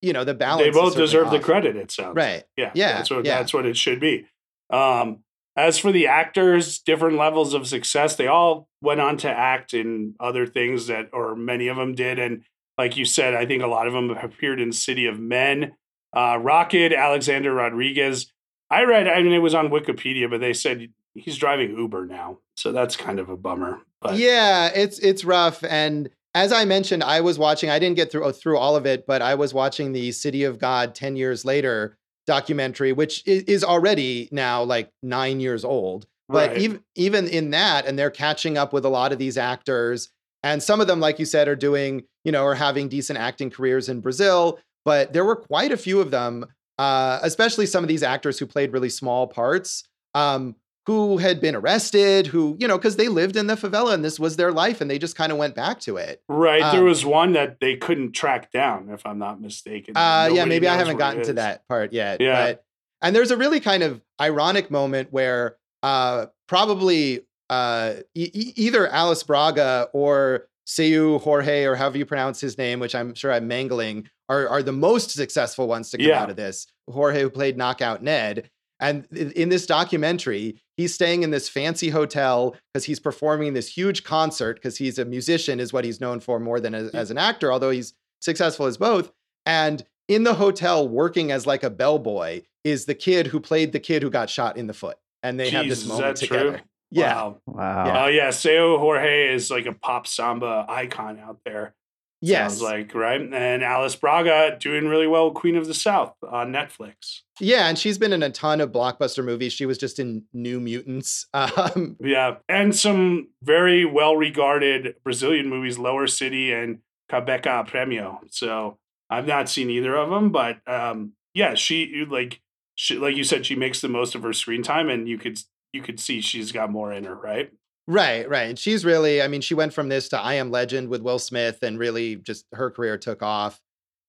[0.01, 0.63] you know, the balance.
[0.63, 1.75] They both deserve the credit.
[1.75, 2.43] It sounds Right.
[2.57, 3.37] Yeah, Yeah, that's what yeah.
[3.37, 4.25] that's what it should be.
[4.69, 5.23] Um,
[5.55, 10.15] as for the actors, different levels of success, they all went on to act in
[10.19, 12.43] other things that, or many of them did, and
[12.77, 15.73] like you said, I think a lot of them have appeared in City of Men.
[16.15, 18.31] Uh, Rocket, Alexander Rodrigues.
[18.69, 22.39] I read, I mean, it was on Wikipedia, but they said he's driving Uber now,
[22.55, 23.79] so that's kind of a bummer.
[24.01, 25.63] But yeah, it's it's rough.
[25.63, 27.69] And as I mentioned, I was watching.
[27.69, 30.59] I didn't get through through all of it, but I was watching the City of
[30.59, 36.05] God ten years later documentary, which is already now like nine years old.
[36.29, 36.57] But Right.
[36.59, 40.09] even even in that, and they're catching up with a lot of these actors,
[40.43, 43.49] and some of them, like you said, are doing you know are having decent acting
[43.49, 44.59] careers in Brazil.
[44.86, 46.45] But there were quite a few of them,
[46.77, 49.84] uh, especially some of these actors who played really small parts.
[50.15, 50.55] Um,
[50.88, 54.19] who had been arrested, who, you know, because they lived in the favela and this
[54.19, 56.23] was their life and they just kind of went back to it.
[56.27, 59.95] right, there um, was one that they couldn't track down, if I'm not mistaken.
[59.95, 62.19] Uh, yeah, maybe I haven't gotten to that part yet.
[62.19, 62.45] Yeah.
[62.47, 62.65] But,
[63.03, 69.23] and there's a really kind of ironic moment where uh, probably uh, e- either Alice
[69.23, 74.07] Braga or Seu Jorge, or however you pronounce his name, which I'm sure I'm mangling,
[74.29, 76.21] are, are the most successful ones to come Yeah.
[76.21, 76.67] out of this.
[76.89, 78.49] Jorge, who played Knockout Ned.
[78.82, 84.03] And in this documentary, he's staying in this fancy hotel because he's performing this huge
[84.03, 87.19] concert because he's a musician, is what he's known for more than as, as an
[87.19, 89.11] actor, although he's successful as both.
[89.45, 93.79] And in the hotel, working as like a bellboy, is the kid who played the
[93.79, 94.97] kid who got shot in the foot.
[95.23, 96.49] And they have Jeez, this is moment that together.
[96.51, 96.59] true?
[96.89, 97.13] Yeah.
[97.13, 97.38] Wow.
[97.45, 98.05] Wow.
[98.05, 101.73] Oh yeah, Seu Jorge is like a pop samba icon out there.
[102.22, 102.59] Yes.
[102.59, 103.19] Sounds like right.
[103.19, 107.22] And Alice Braga doing really well with Queen of the South on Netflix.
[107.39, 107.67] yeah.
[107.67, 109.53] And she's been in a ton of blockbuster movies.
[109.53, 111.26] She was just in New Mutants.
[111.34, 112.36] Um, Yeah.
[112.47, 116.80] And some very well regarded Brazilian movies, Lower City and
[117.11, 118.19] Cabeca Premio.
[118.30, 118.78] So
[119.09, 122.39] I've not seen either of them, but um, yeah, she like
[122.76, 125.39] she, like you said, she makes the most of her screen time, and you could
[125.74, 127.51] you could see she's got more in her, right?
[127.91, 128.43] Right, right.
[128.49, 131.19] And she's really, I mean, she went from this to I Am Legend with Will
[131.19, 133.59] Smith and really just her career took off.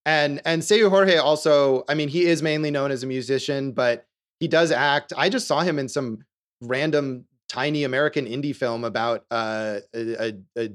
[0.06, 4.06] And and Seu Jorge also, I mean, he is mainly known as a musician, but
[4.40, 5.12] he does act.
[5.16, 6.18] I just saw him in some
[6.60, 10.68] random tiny American indie film about uh, a, a, a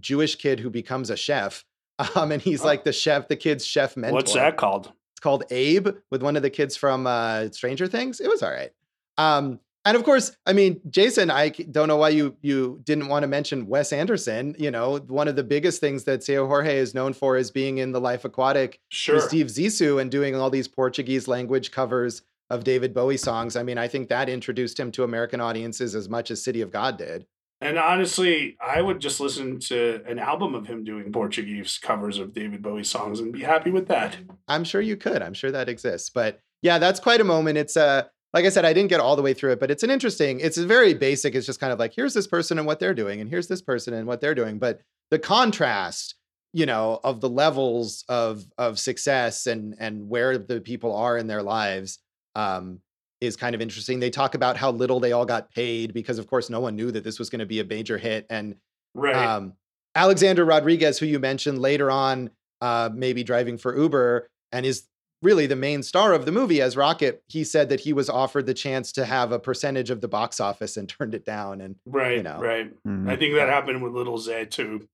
[0.00, 1.64] Jewish kid who becomes a chef.
[2.16, 2.66] Um, and he's Oh.
[2.66, 4.14] like the chef, the kid's chef mentor.
[4.14, 4.86] What's that called?
[5.12, 8.18] It's called Abe with one of the kids from uh, Stranger Things.
[8.18, 8.72] It was all right.
[9.16, 13.22] Um, and of course, I mean, Jason, I don't know why you you didn't want
[13.22, 14.54] to mention Wes Anderson.
[14.58, 17.78] You know, one of the biggest things that Seu Jorge is known for is being
[17.78, 19.16] in The Life Aquatic Sure.
[19.16, 23.56] with Steve Zissou and doing all these Portuguese language covers of David Bowie songs.
[23.56, 26.70] I mean, I think that introduced him to American audiences as much as City of
[26.70, 27.26] God did.
[27.60, 32.34] And honestly, I would just listen to an album of him doing Portuguese covers of
[32.34, 34.16] David Bowie songs and be happy with that.
[34.48, 35.22] I'm sure you could.
[35.22, 36.10] I'm sure that exists.
[36.10, 37.56] But yeah, that's quite a moment.
[37.56, 38.02] It's a uh,
[38.34, 40.40] like I said, I didn't get all the way through it, but it's an interesting,
[40.40, 41.36] it's very basic.
[41.36, 43.62] It's just kind of like, here's this person and what they're doing, and here's this
[43.62, 44.58] person and what they're doing.
[44.58, 44.80] But
[45.12, 46.16] the contrast,
[46.52, 51.28] you know, of the levels of of success and and where the people are in
[51.28, 52.00] their lives
[52.34, 52.80] um,
[53.20, 54.00] is kind of interesting.
[54.00, 56.90] They talk about how little they all got paid because, of course, no one knew
[56.90, 58.26] that this was going to be a major hit.
[58.28, 58.56] And
[58.94, 59.14] right.
[59.14, 59.54] um,
[59.94, 62.30] Alexander Rodrigues, who you mentioned later on,
[62.60, 64.84] uh, maybe driving for Uber and is
[65.24, 68.46] really the main star of the movie as Rocket, he said that he was offered
[68.46, 71.60] the chance to have a percentage of the box office and turned it down.
[71.60, 72.70] And right, you know, right.
[72.86, 73.08] Mm-hmm.
[73.08, 74.86] I think that happened with Little Zé too.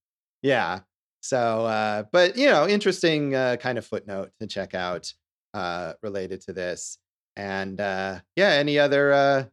[0.43, 0.81] Yeah.
[1.21, 5.13] So, uh, but you know, interesting uh, kind of footnote to check out
[5.53, 6.97] uh, related to this.
[7.37, 9.45] And uh, yeah, any other uh,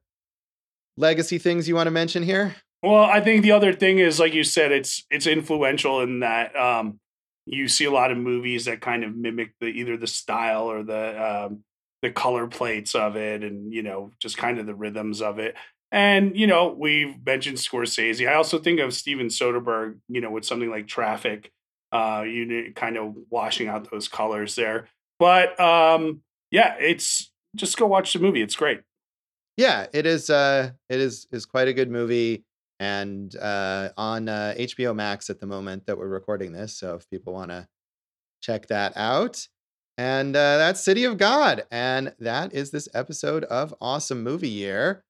[0.96, 2.56] legacy things you want to mention here?
[2.84, 6.56] Well, I think the other thing is, like you said, it's it's influential in that
[6.56, 7.00] um,
[7.48, 10.84] you see a lot of movies that kind of mimic the either the style or
[10.84, 11.64] the um,
[12.02, 15.56] the color plates of it, and you know just kind of the rhythms of it.
[15.92, 18.30] And you know we've mentioned Scorsese.
[18.30, 20.00] I also think of Steven Soderbergh.
[20.10, 21.52] You know with something like Traffic,
[21.92, 24.90] uh, you kind of washing out those colors there.
[25.18, 26.22] But um,
[26.52, 28.42] yeah, it's just go watch the movie.
[28.42, 28.82] It's great.
[29.56, 30.30] Yeah, it is.
[30.30, 32.44] Uh, it is is quite a good movie
[32.80, 36.78] and uh, on uh, HBO Max at the moment that we're recording this.
[36.78, 37.68] So if people want to
[38.42, 39.48] check that out.
[39.98, 41.64] And uh, that's City of God.
[41.72, 45.04] And that is this episode of Awesome Movie Year.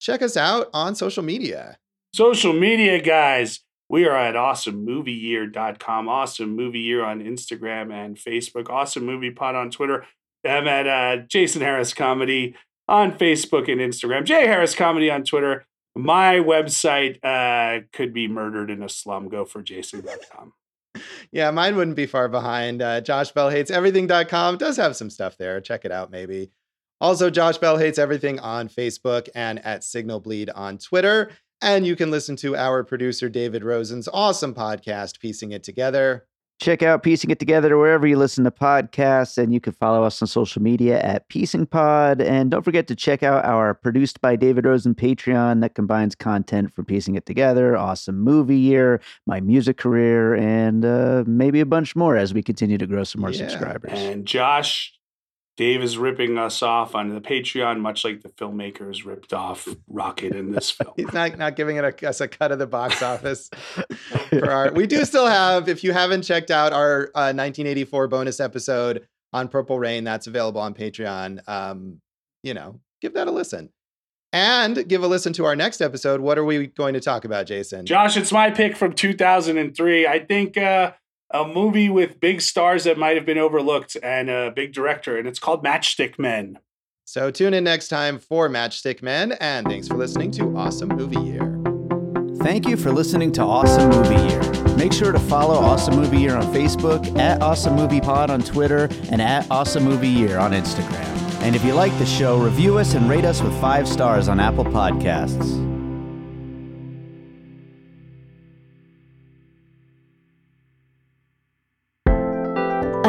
[0.00, 1.78] Check us out on social media.
[2.14, 3.60] Social media, guys.
[3.88, 9.70] We are at awesomemovieyear.com, awesome movie year on Instagram and Facebook, awesome movie pod on
[9.70, 10.06] Twitter.
[10.44, 12.54] I'm at uh, Jason Harris Comedy
[12.88, 18.70] on Facebook and Instagram, Jay Harris Comedy on Twitter, my website uh, could be murdered
[18.70, 19.28] in a slum.
[19.28, 20.52] Go for jason.com.
[21.32, 22.82] yeah, mine wouldn't be far behind.
[22.82, 25.60] Uh, JoshBellHatesEverything.com does have some stuff there.
[25.60, 26.50] Check it out, maybe.
[27.00, 31.30] Also, Josh Bell Hates Everything on Facebook and at Signal Bleed on Twitter.
[31.60, 36.26] And you can listen to our producer, David Rosen's awesome podcast, Piecing It Together.
[36.60, 40.22] Check out Piecing It Together wherever you listen to podcasts, and you can follow us
[40.22, 42.20] on social media at Piecing Pod.
[42.20, 46.72] And don't forget to check out our produced by David Rosen Patreon that combines content
[46.72, 51.96] for Piecing It Together, Awesome Movie Year, my music career, and uh, maybe a bunch
[51.96, 53.48] more as we continue to grow some more yeah.
[53.48, 53.98] subscribers.
[53.98, 54.94] And Josh
[55.56, 60.34] Dave is ripping us off on the Patreon, much like the filmmakers ripped off Rocket
[60.34, 60.94] in this film.
[60.96, 63.50] He's not not giving it a, us a cut of the box office
[64.30, 64.72] for our.
[64.72, 69.48] We do still have, if you haven't checked out our uh, 1984 bonus episode on
[69.48, 71.48] Purple Rain, that's available on Patreon.
[71.48, 72.00] Um,
[72.42, 73.70] you know, give that a listen.
[74.32, 76.20] And give a listen to our next episode.
[76.20, 77.86] What are we going to talk about, Jason?
[77.86, 80.08] Josh, it's my pick from 2003.
[80.08, 80.90] I think uh,
[81.30, 85.26] a movie with big stars that might have been overlooked and a big director, and
[85.26, 86.58] it's called Matchstick Men.
[87.04, 91.20] So tune in next time for Matchstick Men, and thanks for listening to Awesome Movie
[91.20, 91.50] Year.
[92.38, 94.42] Thank you for listening to Awesome Movie Year.
[94.76, 98.88] Make sure to follow Awesome Movie Year on Facebook, at Awesome Movie Pod on Twitter,
[99.10, 101.14] and at Awesome Movie Year on Instagram.
[101.42, 104.40] And if you like the show, review us and rate us with five stars on
[104.40, 105.73] Apple Podcasts.